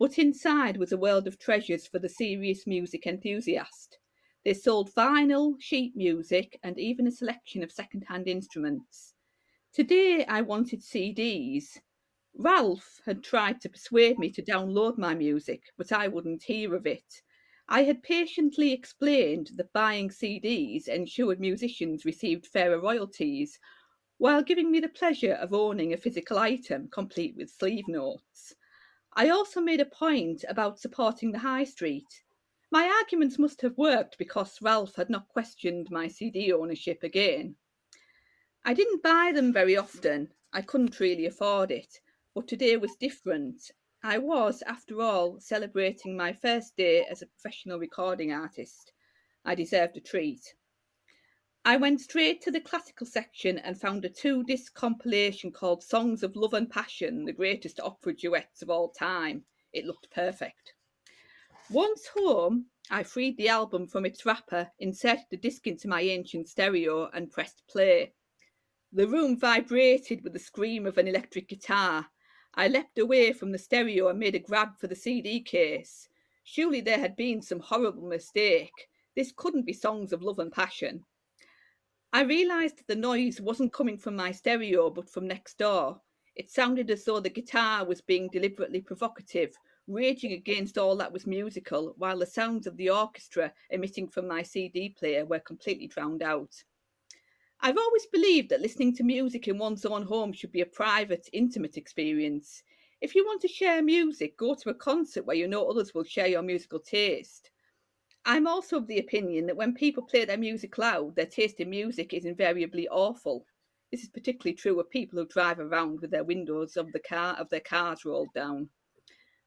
But 0.00 0.18
inside 0.18 0.78
was 0.78 0.92
a 0.92 0.96
world 0.96 1.26
of 1.26 1.38
treasures 1.38 1.86
for 1.86 1.98
the 1.98 2.08
serious 2.08 2.66
music 2.66 3.06
enthusiast. 3.06 3.98
They 4.46 4.54
sold 4.54 4.94
vinyl, 4.94 5.60
sheet 5.60 5.94
music, 5.94 6.58
and 6.62 6.80
even 6.80 7.06
a 7.06 7.10
selection 7.10 7.62
of 7.62 7.70
second 7.70 8.06
hand 8.08 8.26
instruments. 8.26 9.12
Today 9.74 10.24
I 10.24 10.40
wanted 10.40 10.82
CDs. 10.82 11.82
Ralph 12.32 13.02
had 13.04 13.22
tried 13.22 13.60
to 13.60 13.68
persuade 13.68 14.18
me 14.18 14.30
to 14.30 14.42
download 14.42 14.96
my 14.96 15.14
music, 15.14 15.64
but 15.76 15.92
I 15.92 16.08
wouldn't 16.08 16.44
hear 16.44 16.74
of 16.74 16.86
it. 16.86 17.20
I 17.68 17.82
had 17.82 18.02
patiently 18.02 18.72
explained 18.72 19.50
that 19.56 19.74
buying 19.74 20.08
CDs 20.08 20.88
ensured 20.88 21.40
musicians 21.40 22.06
received 22.06 22.46
fairer 22.46 22.80
royalties, 22.80 23.58
while 24.16 24.42
giving 24.42 24.70
me 24.70 24.80
the 24.80 24.88
pleasure 24.88 25.34
of 25.34 25.52
owning 25.52 25.92
a 25.92 25.98
physical 25.98 26.38
item 26.38 26.88
complete 26.88 27.36
with 27.36 27.50
sleeve 27.50 27.86
notes. 27.86 28.54
I 29.14 29.28
also 29.28 29.60
made 29.60 29.80
a 29.80 29.84
point 29.84 30.44
about 30.48 30.78
supporting 30.78 31.32
the 31.32 31.38
high 31.40 31.64
street. 31.64 32.22
My 32.70 32.88
arguments 32.88 33.38
must 33.38 33.60
have 33.62 33.76
worked 33.76 34.16
because 34.18 34.62
Ralph 34.62 34.94
had 34.94 35.10
not 35.10 35.28
questioned 35.28 35.88
my 35.90 36.06
CD 36.06 36.52
ownership 36.52 37.02
again. 37.02 37.56
I 38.64 38.74
didn't 38.74 39.02
buy 39.02 39.32
them 39.34 39.52
very 39.52 39.76
often, 39.76 40.28
I 40.52 40.62
couldn't 40.62 41.00
really 41.00 41.26
afford 41.26 41.70
it, 41.70 42.00
but 42.34 42.46
today 42.46 42.76
was 42.76 42.94
different. 42.96 43.72
I 44.02 44.18
was, 44.18 44.62
after 44.62 45.00
all, 45.00 45.40
celebrating 45.40 46.16
my 46.16 46.32
first 46.32 46.76
day 46.76 47.04
as 47.04 47.22
a 47.22 47.26
professional 47.26 47.78
recording 47.78 48.32
artist. 48.32 48.92
I 49.44 49.54
deserved 49.54 49.96
a 49.96 50.00
treat. 50.00 50.54
I 51.62 51.76
went 51.76 52.00
straight 52.00 52.40
to 52.42 52.50
the 52.50 52.60
classical 52.60 53.06
section 53.06 53.58
and 53.58 53.78
found 53.78 54.04
a 54.06 54.08
two 54.08 54.42
disc 54.44 54.72
compilation 54.72 55.52
called 55.52 55.84
Songs 55.84 56.22
of 56.22 56.34
Love 56.34 56.54
and 56.54 56.70
Passion, 56.70 57.26
the 57.26 57.34
greatest 57.34 57.78
opera 57.78 58.14
duets 58.14 58.62
of 58.62 58.70
all 58.70 58.88
time. 58.88 59.44
It 59.70 59.84
looked 59.84 60.10
perfect. 60.10 60.72
Once 61.68 62.08
home, 62.16 62.70
I 62.90 63.02
freed 63.02 63.36
the 63.36 63.48
album 63.48 63.86
from 63.86 64.06
its 64.06 64.24
wrapper, 64.24 64.72
inserted 64.78 65.26
the 65.30 65.36
disc 65.36 65.66
into 65.66 65.86
my 65.86 66.00
ancient 66.00 66.48
stereo, 66.48 67.10
and 67.10 67.30
pressed 67.30 67.62
play. 67.68 68.14
The 68.90 69.06
room 69.06 69.38
vibrated 69.38 70.24
with 70.24 70.32
the 70.32 70.38
scream 70.38 70.86
of 70.86 70.96
an 70.96 71.06
electric 71.06 71.46
guitar. 71.46 72.08
I 72.54 72.68
leapt 72.68 72.98
away 72.98 73.34
from 73.34 73.52
the 73.52 73.58
stereo 73.58 74.08
and 74.08 74.18
made 74.18 74.34
a 74.34 74.38
grab 74.38 74.78
for 74.78 74.86
the 74.86 74.96
CD 74.96 75.42
case. 75.42 76.08
Surely 76.42 76.80
there 76.80 77.00
had 77.00 77.16
been 77.16 77.42
some 77.42 77.60
horrible 77.60 78.08
mistake. 78.08 78.88
This 79.14 79.30
couldn't 79.30 79.66
be 79.66 79.74
songs 79.74 80.12
of 80.12 80.22
love 80.22 80.38
and 80.38 80.50
passion. 80.50 81.04
I 82.12 82.22
realised 82.22 82.82
the 82.88 82.96
noise 82.96 83.40
wasn't 83.40 83.72
coming 83.72 83.96
from 83.96 84.16
my 84.16 84.32
stereo 84.32 84.90
but 84.90 85.08
from 85.08 85.28
next 85.28 85.58
door. 85.58 86.00
It 86.34 86.50
sounded 86.50 86.90
as 86.90 87.04
though 87.04 87.20
the 87.20 87.30
guitar 87.30 87.84
was 87.84 88.00
being 88.00 88.28
deliberately 88.28 88.80
provocative, 88.80 89.54
raging 89.86 90.32
against 90.32 90.76
all 90.76 90.96
that 90.96 91.12
was 91.12 91.24
musical, 91.24 91.94
while 91.98 92.18
the 92.18 92.26
sounds 92.26 92.66
of 92.66 92.76
the 92.76 92.90
orchestra 92.90 93.52
emitting 93.70 94.08
from 94.08 94.26
my 94.26 94.42
CD 94.42 94.88
player 94.88 95.24
were 95.24 95.38
completely 95.38 95.86
drowned 95.86 96.22
out. 96.22 96.64
I've 97.60 97.78
always 97.78 98.06
believed 98.06 98.48
that 98.48 98.60
listening 98.60 98.96
to 98.96 99.04
music 99.04 99.46
in 99.46 99.58
one's 99.58 99.84
own 99.84 100.02
home 100.02 100.32
should 100.32 100.50
be 100.50 100.62
a 100.62 100.66
private, 100.66 101.28
intimate 101.32 101.76
experience. 101.76 102.64
If 103.00 103.14
you 103.14 103.24
want 103.24 103.40
to 103.42 103.48
share 103.48 103.82
music, 103.82 104.36
go 104.36 104.56
to 104.56 104.70
a 104.70 104.74
concert 104.74 105.26
where 105.26 105.36
you 105.36 105.46
know 105.46 105.68
others 105.68 105.94
will 105.94 106.04
share 106.04 106.26
your 106.26 106.42
musical 106.42 106.80
taste. 106.80 107.50
I'm 108.26 108.46
also 108.46 108.76
of 108.76 108.86
the 108.86 108.98
opinion 108.98 109.46
that 109.46 109.56
when 109.56 109.74
people 109.74 110.02
play 110.02 110.24
their 110.24 110.36
music 110.36 110.76
loud, 110.76 111.16
their 111.16 111.26
taste 111.26 111.58
in 111.58 111.70
music 111.70 112.12
is 112.12 112.26
invariably 112.26 112.86
awful. 112.88 113.46
This 113.90 114.02
is 114.02 114.10
particularly 114.10 114.54
true 114.54 114.78
of 114.78 114.90
people 114.90 115.18
who 115.18 115.26
drive 115.26 115.58
around 115.58 116.00
with 116.00 116.10
their 116.10 116.22
windows 116.22 116.76
of 116.76 116.92
the 116.92 117.00
car 117.00 117.34
of 117.36 117.48
their 117.48 117.60
cars 117.60 118.04
rolled 118.04 118.32
down. 118.34 118.68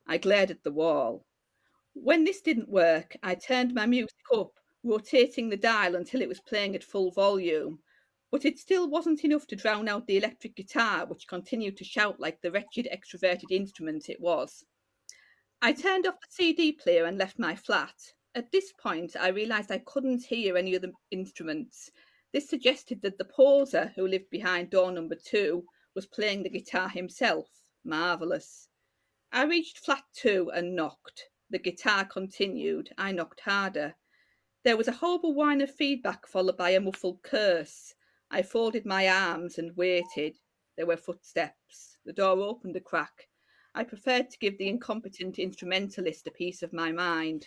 I 0.08 0.18
glared 0.18 0.52
at 0.52 0.64
the 0.64 0.72
wall. 0.72 1.24
When 1.94 2.24
this 2.24 2.42
didn't 2.42 2.68
work, 2.68 3.16
I 3.22 3.36
turned 3.36 3.74
my 3.74 3.86
music 3.86 4.18
up, 4.34 4.60
rotating 4.84 5.50
the 5.50 5.58
dial 5.58 5.96
until 5.96 6.22
it 6.22 6.28
was 6.28 6.42
playing 6.42 6.76
at 6.76 6.84
full 6.84 7.12
volume. 7.12 7.80
But 8.32 8.44
it 8.44 8.58
still 8.58 8.90
wasn't 8.90 9.24
enough 9.24 9.46
to 9.48 9.56
drown 9.56 9.88
out 9.88 10.08
the 10.08 10.18
electric 10.18 10.56
guitar, 10.56 11.06
which 11.06 11.28
continued 11.28 11.78
to 11.78 11.84
shout 11.84 12.20
like 12.20 12.42
the 12.42 12.52
wretched 12.52 12.90
extroverted 12.92 13.52
instrument 13.52 14.10
it 14.10 14.20
was. 14.20 14.66
I 15.62 15.72
turned 15.72 16.08
off 16.08 16.20
the 16.20 16.28
CD 16.32 16.72
player 16.72 17.06
and 17.06 17.18
left 17.20 17.38
my 17.38 17.56
flat. 17.56 17.94
At 18.36 18.52
this 18.52 18.74
point, 18.74 19.16
I 19.16 19.28
realised 19.28 19.72
I 19.72 19.78
couldn't 19.78 20.26
hear 20.26 20.58
any 20.58 20.74
of 20.74 20.82
the 20.82 20.94
instruments. 21.12 21.92
This 22.32 22.50
suggested 22.50 23.04
that 23.04 23.20
the 23.20 23.26
poser 23.26 23.94
who 23.96 24.08
lived 24.08 24.32
behind 24.32 24.72
door 24.72 24.92
number 24.92 25.16
two 25.16 25.68
was 25.94 26.08
playing 26.08 26.42
the 26.42 26.50
guitar 26.50 26.90
himself. 26.90 27.48
Marvellous. 27.84 28.70
I 29.32 29.44
reached 29.44 29.78
flat 29.78 30.04
two 30.16 30.50
and 30.52 30.76
knocked. 30.76 31.30
The 31.52 31.60
guitar 31.60 32.06
continued. 32.06 32.92
I 32.98 33.12
knocked 33.12 33.42
harder. 33.42 33.96
There 34.64 34.78
was 34.78 34.88
a 34.88 34.94
horrible 34.94 35.36
whine 35.36 35.62
of 35.62 35.70
feedback 35.70 36.26
followed 36.26 36.58
by 36.58 36.72
a 36.72 36.80
muffled 36.80 37.22
curse. 37.22 37.94
I 38.32 38.42
folded 38.42 38.84
my 38.84 39.08
arms 39.08 39.60
and 39.60 39.78
waited. 39.78 40.40
There 40.76 40.88
were 40.88 40.98
footsteps. 40.98 42.00
The 42.04 42.14
door 42.14 42.40
opened 42.40 42.76
a 42.76 42.80
crack. 42.80 43.28
I 43.76 43.84
preferred 43.84 44.32
to 44.32 44.40
give 44.40 44.58
the 44.58 44.70
incompetent 44.70 45.38
instrumentalist 45.38 46.26
a 46.26 46.32
piece 46.32 46.64
of 46.64 46.74
my 46.74 46.92
mind. 46.92 47.46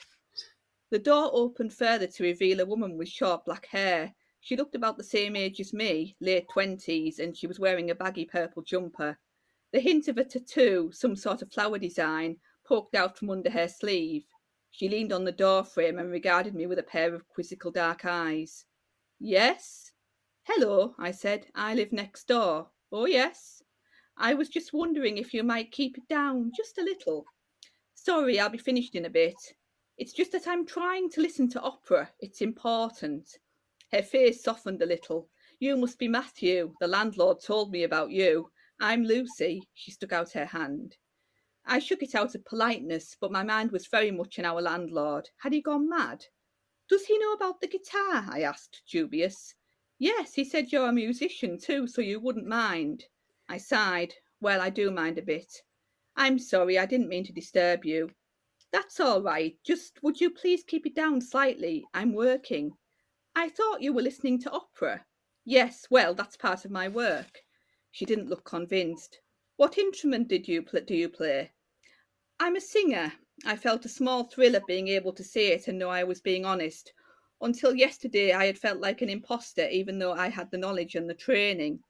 The 0.91 0.99
door 0.99 1.31
opened 1.33 1.73
further 1.73 2.07
to 2.07 2.23
reveal 2.23 2.61
a 2.61 2.67
woman 2.67 2.97
with 2.97 3.09
short 3.09 3.45
black 3.45 3.67
hair. 3.67 4.15
She 4.41 4.57
looked 4.57 4.77
about 4.77 4.97
the 4.97 5.05
same 5.05 5.35
age 5.35 5.59
as 5.59 5.73
me, 5.73 6.17
late 6.21 6.49
twenties, 6.49 7.19
and 7.19 7.37
she 7.37 7.49
was 7.49 7.59
wearing 7.59 7.91
a 7.91 7.95
baggy 7.95 8.25
purple 8.25 8.63
jumper. 8.63 9.19
The 9.73 9.81
hint 9.81 10.07
of 10.07 10.19
a 10.19 10.25
tattoo, 10.25 10.91
some 10.93 11.17
sort 11.17 11.43
of 11.43 11.53
flower 11.53 11.79
design, 11.79 12.37
poked 12.65 12.95
out 12.95 13.19
from 13.19 13.31
under 13.31 13.51
her 13.51 13.67
sleeve. 13.67 14.25
She 14.71 14.89
leaned 14.89 15.13
on 15.13 15.25
the 15.25 15.33
door 15.33 15.65
frame 15.65 15.99
and 15.99 16.11
regarded 16.11 16.55
me 16.55 16.67
with 16.67 16.79
a 16.79 16.85
pair 16.85 17.15
of 17.15 17.27
quizzical 17.27 17.73
dark 17.73 18.05
eyes. 18.05 18.65
Yes? 19.19 19.91
Hello, 20.45 20.95
I 20.99 21.11
said. 21.11 21.47
I 21.55 21.75
live 21.75 21.93
next 21.93 22.29
door. 22.29 22.69
Oh, 22.93 23.07
yes. 23.07 23.63
I 24.17 24.35
was 24.35 24.49
just 24.49 24.73
wondering 24.73 25.19
if 25.19 25.35
you 25.35 25.43
might 25.43 25.73
keep 25.73 25.99
it 25.99 26.07
down 26.09 26.53
just 26.57 26.79
a 26.79 26.83
little. 26.83 27.25
Sorry, 27.95 28.39
I'll 28.39 28.49
be 28.49 28.59
finished 28.59 28.95
in 28.95 29.07
a 29.07 29.11
bit. 29.11 29.35
It's 29.99 30.13
just 30.13 30.33
that 30.33 30.47
I'm 30.47 30.67
trying 30.67 31.09
to 31.11 31.23
listen 31.23 31.49
to 31.51 31.61
opera. 31.61 32.11
It's 32.21 32.43
important. 32.43 33.39
Her 33.93 34.03
face 34.03 34.43
softened 34.43 34.83
a 34.83 34.87
little. 34.87 35.31
You 35.59 35.77
must 35.77 35.99
be 35.99 36.07
Matthew. 36.07 36.75
The 36.81 36.87
landlord 36.87 37.39
told 37.43 37.71
me 37.71 37.85
about 37.85 38.11
you. 38.11 38.51
I'm 38.79 39.05
Lucy. 39.05 39.63
She 39.73 39.91
stuck 39.91 40.13
out 40.13 40.33
her 40.33 40.45
hand. 40.45 40.97
I 41.65 41.79
shook 41.79 42.03
it 42.03 42.15
out 42.15 42.35
of 42.35 42.45
politeness, 42.45 43.17
but 43.19 43.33
my 43.33 43.43
mind 43.43 43.73
was 43.73 43.87
very 43.87 44.11
much 44.11 44.39
on 44.39 44.45
our 44.45 44.61
landlord. 44.61 45.31
Had 45.39 45.55
he 45.55 45.63
gone 45.63 45.89
mad? 45.89 46.27
Does 46.91 47.07
he 47.07 47.19
know 47.19 47.33
about 47.33 47.63
the 47.63 47.67
guitar? 47.67 48.27
I 48.31 48.43
asked, 48.43 48.83
dubious. 48.91 49.55
Yes, 49.99 50.35
he 50.35 50.45
said 50.45 50.73
you're 50.73 50.91
a 50.91 50.93
musician 50.93 51.59
too, 51.59 51.87
so 51.87 52.03
you 52.03 52.21
wouldn't 52.21 52.47
mind. 52.47 53.05
I 53.49 53.57
sighed. 53.57 54.13
Well, 54.41 54.61
I 54.61 54.69
do 54.69 54.91
mind 54.91 55.17
a 55.17 55.23
bit. 55.23 55.63
I'm 56.17 56.39
sorry, 56.39 56.79
I 56.79 56.85
didn't 56.85 57.09
mean 57.09 57.25
to 57.25 57.33
disturb 57.33 57.87
you. 57.87 58.11
That's 58.73 58.99
all 58.99 59.23
right. 59.23 59.57
Just 59.65 60.03
would 60.03 60.21
you 60.21 60.29
please 60.29 60.65
keep 60.65 60.87
it 60.87 60.95
down 60.95 61.21
slightly? 61.21 61.85
I'm 61.95 62.13
working. 62.13 62.77
I 63.35 63.49
thought 63.49 63.81
you 63.81 63.93
were 63.93 64.03
listening 64.03 64.41
to 64.41 64.51
opera. 64.51 65.07
Yes, 65.45 65.87
well, 65.89 66.15
that's 66.15 66.37
part 66.37 66.65
of 66.65 66.73
my 66.73 66.89
work. 66.89 67.43
She 67.93 68.05
didn't 68.05 68.29
look 68.29 68.45
convinced. 68.45 69.21
What 69.57 69.79
instrument 69.79 70.27
did 70.29 70.49
you 70.49 70.63
pl- 70.63 70.81
do 70.81 70.95
you 70.97 71.09
play? 71.09 71.53
I'm 72.41 72.57
a 72.57 72.61
singer. 72.61 73.13
I 73.45 73.57
felt 73.57 73.85
a 73.85 73.89
small 73.89 74.25
thrill 74.25 74.57
at 74.57 74.67
being 74.67 74.89
able 74.89 75.13
to 75.13 75.25
say 75.25 75.53
it 75.53 75.69
and 75.69 75.79
know 75.79 75.89
I 75.89 76.03
was 76.03 76.21
being 76.21 76.45
honest. 76.45 76.93
Until 77.41 77.75
yesterday, 77.75 78.33
I 78.33 78.47
had 78.47 78.59
felt 78.59 78.81
like 78.81 79.01
an 79.01 79.09
impostor, 79.09 79.69
even 79.69 80.01
though 80.01 80.13
I 80.13 80.29
had 80.29 80.51
the 80.51 80.59
knowledge 80.59 80.97
and 80.97 81.09
the 81.09 81.15
training. 81.15 81.85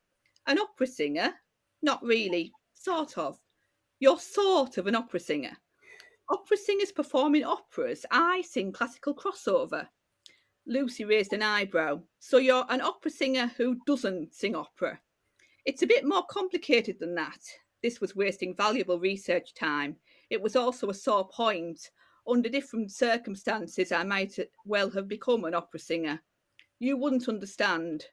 An 0.46 0.58
opera 0.58 0.86
singer? 0.86 1.34
Not 1.80 2.02
really. 2.02 2.52
Sort 2.74 3.16
of. 3.16 3.40
You're 3.98 4.20
sort 4.20 4.76
of 4.76 4.86
an 4.86 4.94
opera 4.94 5.20
singer 5.20 5.56
opera 6.28 6.56
singers 6.56 6.92
perform 6.92 7.34
in 7.34 7.44
operas. 7.44 8.04
I 8.10 8.42
sing 8.42 8.72
classical 8.72 9.14
crossover. 9.14 9.86
Lucy 10.66 11.04
raised 11.04 11.32
an 11.32 11.42
eyebrow. 11.42 12.00
So 12.18 12.38
you're 12.38 12.66
an 12.68 12.80
opera 12.80 13.10
singer 13.10 13.52
who 13.56 13.76
doesn't 13.86 14.34
sing 14.34 14.56
opera. 14.56 15.00
It's 15.64 15.82
a 15.82 15.86
bit 15.86 16.04
more 16.04 16.24
complicated 16.28 16.98
than 16.98 17.14
that. 17.14 17.40
This 17.82 18.00
was 18.00 18.16
wasting 18.16 18.54
valuable 18.54 18.98
research 18.98 19.54
time. 19.54 19.96
It 20.30 20.42
was 20.42 20.56
also 20.56 20.90
a 20.90 20.94
sore 20.94 21.28
point. 21.28 21.90
Under 22.28 22.48
different 22.48 22.90
circumstances, 22.90 23.92
I 23.92 24.02
might 24.02 24.36
well 24.64 24.90
have 24.90 25.06
become 25.06 25.44
an 25.44 25.54
opera 25.54 25.78
singer. 25.78 26.20
You 26.80 26.96
wouldn't 26.96 27.28
understand. 27.28 28.04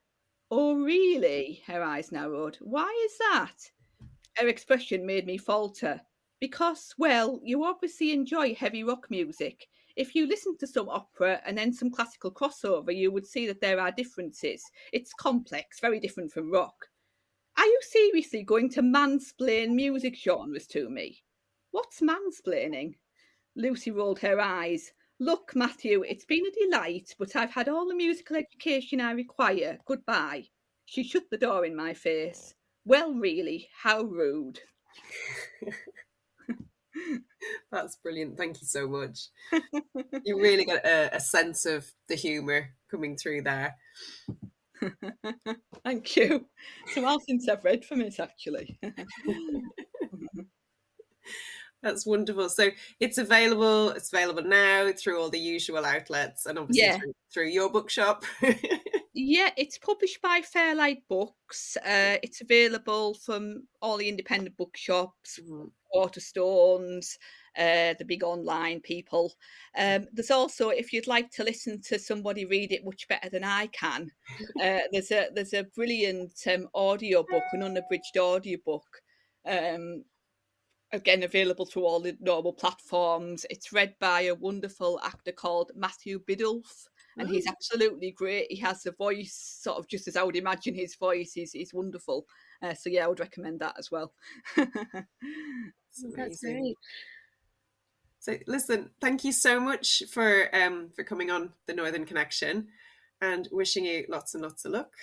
Oh, 0.52 0.76
really? 0.76 1.64
Her 1.66 1.82
eyes 1.82 2.12
narrowed. 2.12 2.58
Why 2.62 2.92
is 3.06 3.18
that? 3.18 3.56
Her 4.38 4.48
expression 4.48 5.06
made 5.06 5.26
me 5.26 5.38
falter 5.38 6.00
because, 6.44 6.94
well, 6.98 7.40
you 7.42 7.64
obviously 7.64 8.12
enjoy 8.12 8.54
heavy 8.54 8.84
rock 8.84 9.08
music. 9.10 9.66
If 9.96 10.14
you 10.14 10.28
listen 10.28 10.58
to 10.58 10.68
some 10.68 10.90
opera 10.90 11.40
and 11.46 11.58
then 11.58 11.72
some 11.72 11.90
classical 11.90 12.34
crossover, 12.34 12.94
you 12.94 13.12
would 13.12 13.26
see 13.26 13.48
that 13.48 13.62
there 13.62 13.80
are 13.80 13.94
differences. 13.94 14.62
It's 14.92 15.14
complex, 15.14 15.80
very 15.80 16.02
different 16.02 16.34
from 16.34 16.52
rock. 16.52 16.76
Are 17.58 17.66
you 17.66 17.80
seriously 17.82 18.44
going 18.44 18.70
to 18.72 18.82
mansplain 18.82 19.74
music 19.74 20.18
genres 20.18 20.68
to 20.68 20.90
me? 20.90 21.24
What's 21.72 22.02
mansplaining? 22.02 22.96
Lucy 23.56 23.92
rolled 23.92 24.20
her 24.20 24.42
eyes. 24.42 24.92
Look, 25.22 25.56
Matthew, 25.56 26.04
it's 26.04 26.26
been 26.26 26.44
a 26.46 26.66
delight, 26.66 27.16
but 27.18 27.38
I've 27.38 27.52
had 27.52 27.70
all 27.70 27.88
the 27.88 27.96
musical 27.96 28.36
education 28.36 29.00
I 29.00 29.12
require. 29.12 29.78
Goodbye. 29.86 30.50
She 30.84 31.06
shut 31.06 31.24
the 31.32 31.38
door 31.38 31.64
in 31.64 31.74
my 31.74 31.94
face. 31.94 32.54
Well, 32.84 33.14
really, 33.14 33.70
how 33.82 34.02
rude. 34.02 34.60
That's 37.72 37.98
brilliant. 37.98 38.38
Thank 38.38 38.62
you 38.62 38.68
so 38.68 38.88
much. 38.88 39.30
you 40.26 40.40
really 40.40 40.66
get 40.66 40.86
a, 40.86 41.16
a 41.16 41.20
sense 41.20 41.66
of 41.66 41.90
the 42.10 42.16
humour 42.16 42.70
coming 42.90 43.18
through 43.18 43.44
there. 43.44 43.76
Thank 45.84 46.16
you. 46.16 46.48
It's 46.88 46.98
a 46.98 47.02
while 47.02 47.20
since 47.28 47.48
I've 47.48 47.64
read 47.64 47.86
from 47.86 48.02
it, 48.02 48.20
actually. 48.20 48.80
That's 51.82 52.06
wonderful. 52.06 52.50
So 52.50 52.70
it's 53.00 53.18
available. 53.18 53.90
It's 53.90 54.12
available 54.14 54.44
now 54.44 54.90
through 54.94 55.22
all 55.22 55.30
the 55.30 55.40
usual 55.40 55.86
outlets, 55.86 56.46
and 56.46 56.58
obviously 56.58 56.84
Yeah. 56.86 56.98
through, 56.98 57.14
through 57.34 57.50
your 57.50 57.70
bookshop. 57.70 58.24
Yeah, 59.16 59.52
it's 59.58 59.78
published 59.78 60.22
by 60.24 60.42
Fairlight 60.42 61.08
Books. 61.08 61.78
Uh, 61.78 62.18
it's 62.24 62.42
available 62.42 63.14
from 63.14 63.68
all 63.80 63.98
the 63.98 64.10
independent 64.10 64.58
bookshops, 64.58 65.40
mm. 65.40 65.70
Waterstones, 65.96 67.18
uh, 67.56 67.94
the 68.00 68.06
big 68.08 68.24
online 68.24 68.80
people. 68.80 69.34
Um, 69.78 70.08
there's 70.12 70.32
also, 70.32 70.70
if 70.70 70.92
you'd 70.92 71.06
like 71.06 71.30
to 71.32 71.44
listen 71.44 71.80
to 71.84 72.00
somebody 72.00 72.46
read 72.46 72.72
it 72.72 72.84
much 72.84 73.08
better 73.08 73.30
than 73.30 73.44
I 73.44 73.68
can, 73.68 74.10
uh, 74.60 74.80
there's 74.92 75.12
a 75.12 75.28
there's 75.36 75.54
a 75.54 75.68
brilliant 75.76 76.34
um, 76.52 76.68
audio 76.74 77.24
book, 77.30 77.44
an 77.54 77.62
unabridged 77.62 78.18
audio 78.18 78.58
book. 78.66 79.02
Um, 79.46 80.06
again, 80.92 81.22
available 81.22 81.66
through 81.66 81.86
all 81.86 82.00
the 82.00 82.18
normal 82.20 82.54
platforms. 82.54 83.46
It's 83.52 83.74
read 83.74 83.96
by 84.00 84.22
a 84.22 84.36
wonderful 84.36 85.00
actor 85.04 85.32
called 85.32 85.72
Matthew 85.76 86.20
Biddulph 86.20 86.88
and 87.18 87.30
he's 87.30 87.48
absolutely 87.48 88.12
great. 88.12 88.48
He 88.50 88.58
has 88.58 88.86
a 88.86 88.92
voice, 88.92 89.60
sort 89.62 89.78
of 89.78 89.88
just 89.88 90.08
as 90.08 90.16
I 90.16 90.24
would 90.24 90.36
imagine 90.36 90.76
his 90.76 90.96
voice. 90.96 91.34
He's, 91.34 91.52
he's 91.52 91.74
wonderful. 91.74 92.26
Uh, 92.62 92.74
so 92.74 92.90
yeah, 92.90 93.06
I 93.06 93.08
would 93.08 93.20
recommend 93.20 93.60
that 93.60 93.76
as 93.78 93.92
well. 93.92 94.14
That's 94.56 96.42
great. 96.42 96.76
So 98.20 98.38
listen, 98.48 98.90
thank 99.02 99.26
you 99.26 99.34
so 99.34 99.60
much 99.60 100.02
for 100.10 100.48
um 100.56 100.92
for 100.96 101.04
coming 101.04 101.30
on 101.30 101.52
the 101.68 101.74
Northern 101.74 102.06
Connection, 102.06 102.70
and 103.20 103.50
wishing 103.52 103.84
you 103.86 104.06
lots 104.08 104.34
and 104.34 104.44
lots 104.44 104.64
of 104.64 104.72
luck. 104.72 104.94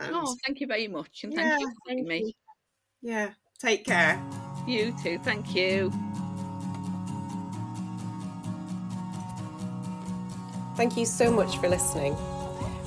And 0.00 0.14
oh, 0.14 0.36
thank 0.44 0.60
you 0.60 0.66
very 0.66 0.88
much, 0.88 1.20
and 1.22 1.32
thank 1.32 1.60
you 1.60 1.68
for 1.68 1.90
having 1.90 2.08
me. 2.08 2.34
Yeah, 3.02 3.30
take 3.60 3.84
care. 3.84 4.20
You 4.66 4.92
too. 5.00 5.18
Thank 5.22 5.54
you. 5.54 5.92
Thank 10.76 10.96
you 10.96 11.06
so 11.06 11.30
much 11.30 11.58
for 11.58 11.68
listening. 11.68 12.16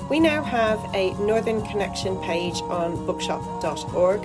We 0.10 0.20
now 0.20 0.44
have 0.44 0.80
a 0.94 1.14
Northern 1.16 1.62
Connection 1.64 2.18
page 2.22 2.62
on 2.64 3.06
bookshop.org 3.06 4.24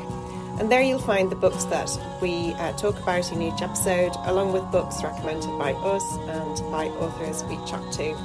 and 0.58 0.70
there 0.70 0.82
you'll 0.82 1.00
find 1.00 1.30
the 1.30 1.36
books 1.36 1.64
that 1.64 1.90
we 2.20 2.54
uh, 2.54 2.72
talk 2.74 2.96
about 3.02 3.32
in 3.32 3.42
each 3.42 3.60
episode, 3.60 4.12
along 4.26 4.52
with 4.52 4.70
books 4.70 5.02
recommended 5.02 5.50
by 5.58 5.72
us 5.72 6.16
and 6.18 6.70
by 6.70 6.86
authors 7.00 7.42
we 7.44 7.56
chat 7.66 7.92
to. 7.92 8.16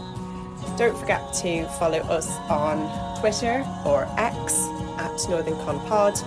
Don't 0.77 0.95
forget 0.95 1.33
to 1.35 1.67
follow 1.79 1.99
us 1.99 2.37
on 2.49 3.19
Twitter 3.19 3.65
or 3.83 4.07
X 4.17 4.67
at 4.97 5.27
Northern 5.27 5.55
Con 5.65 5.79
Pod, 5.87 6.19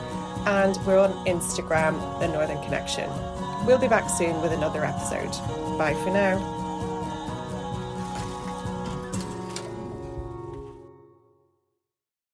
and 0.46 0.76
we're 0.86 0.98
on 0.98 1.12
Instagram, 1.24 2.18
The 2.18 2.28
Northern 2.28 2.60
Connection. 2.64 3.08
We'll 3.64 3.78
be 3.78 3.88
back 3.88 4.10
soon 4.10 4.42
with 4.42 4.52
another 4.52 4.84
episode. 4.84 5.30
Bye 5.78 5.94
for 6.02 6.10
now. 6.10 6.61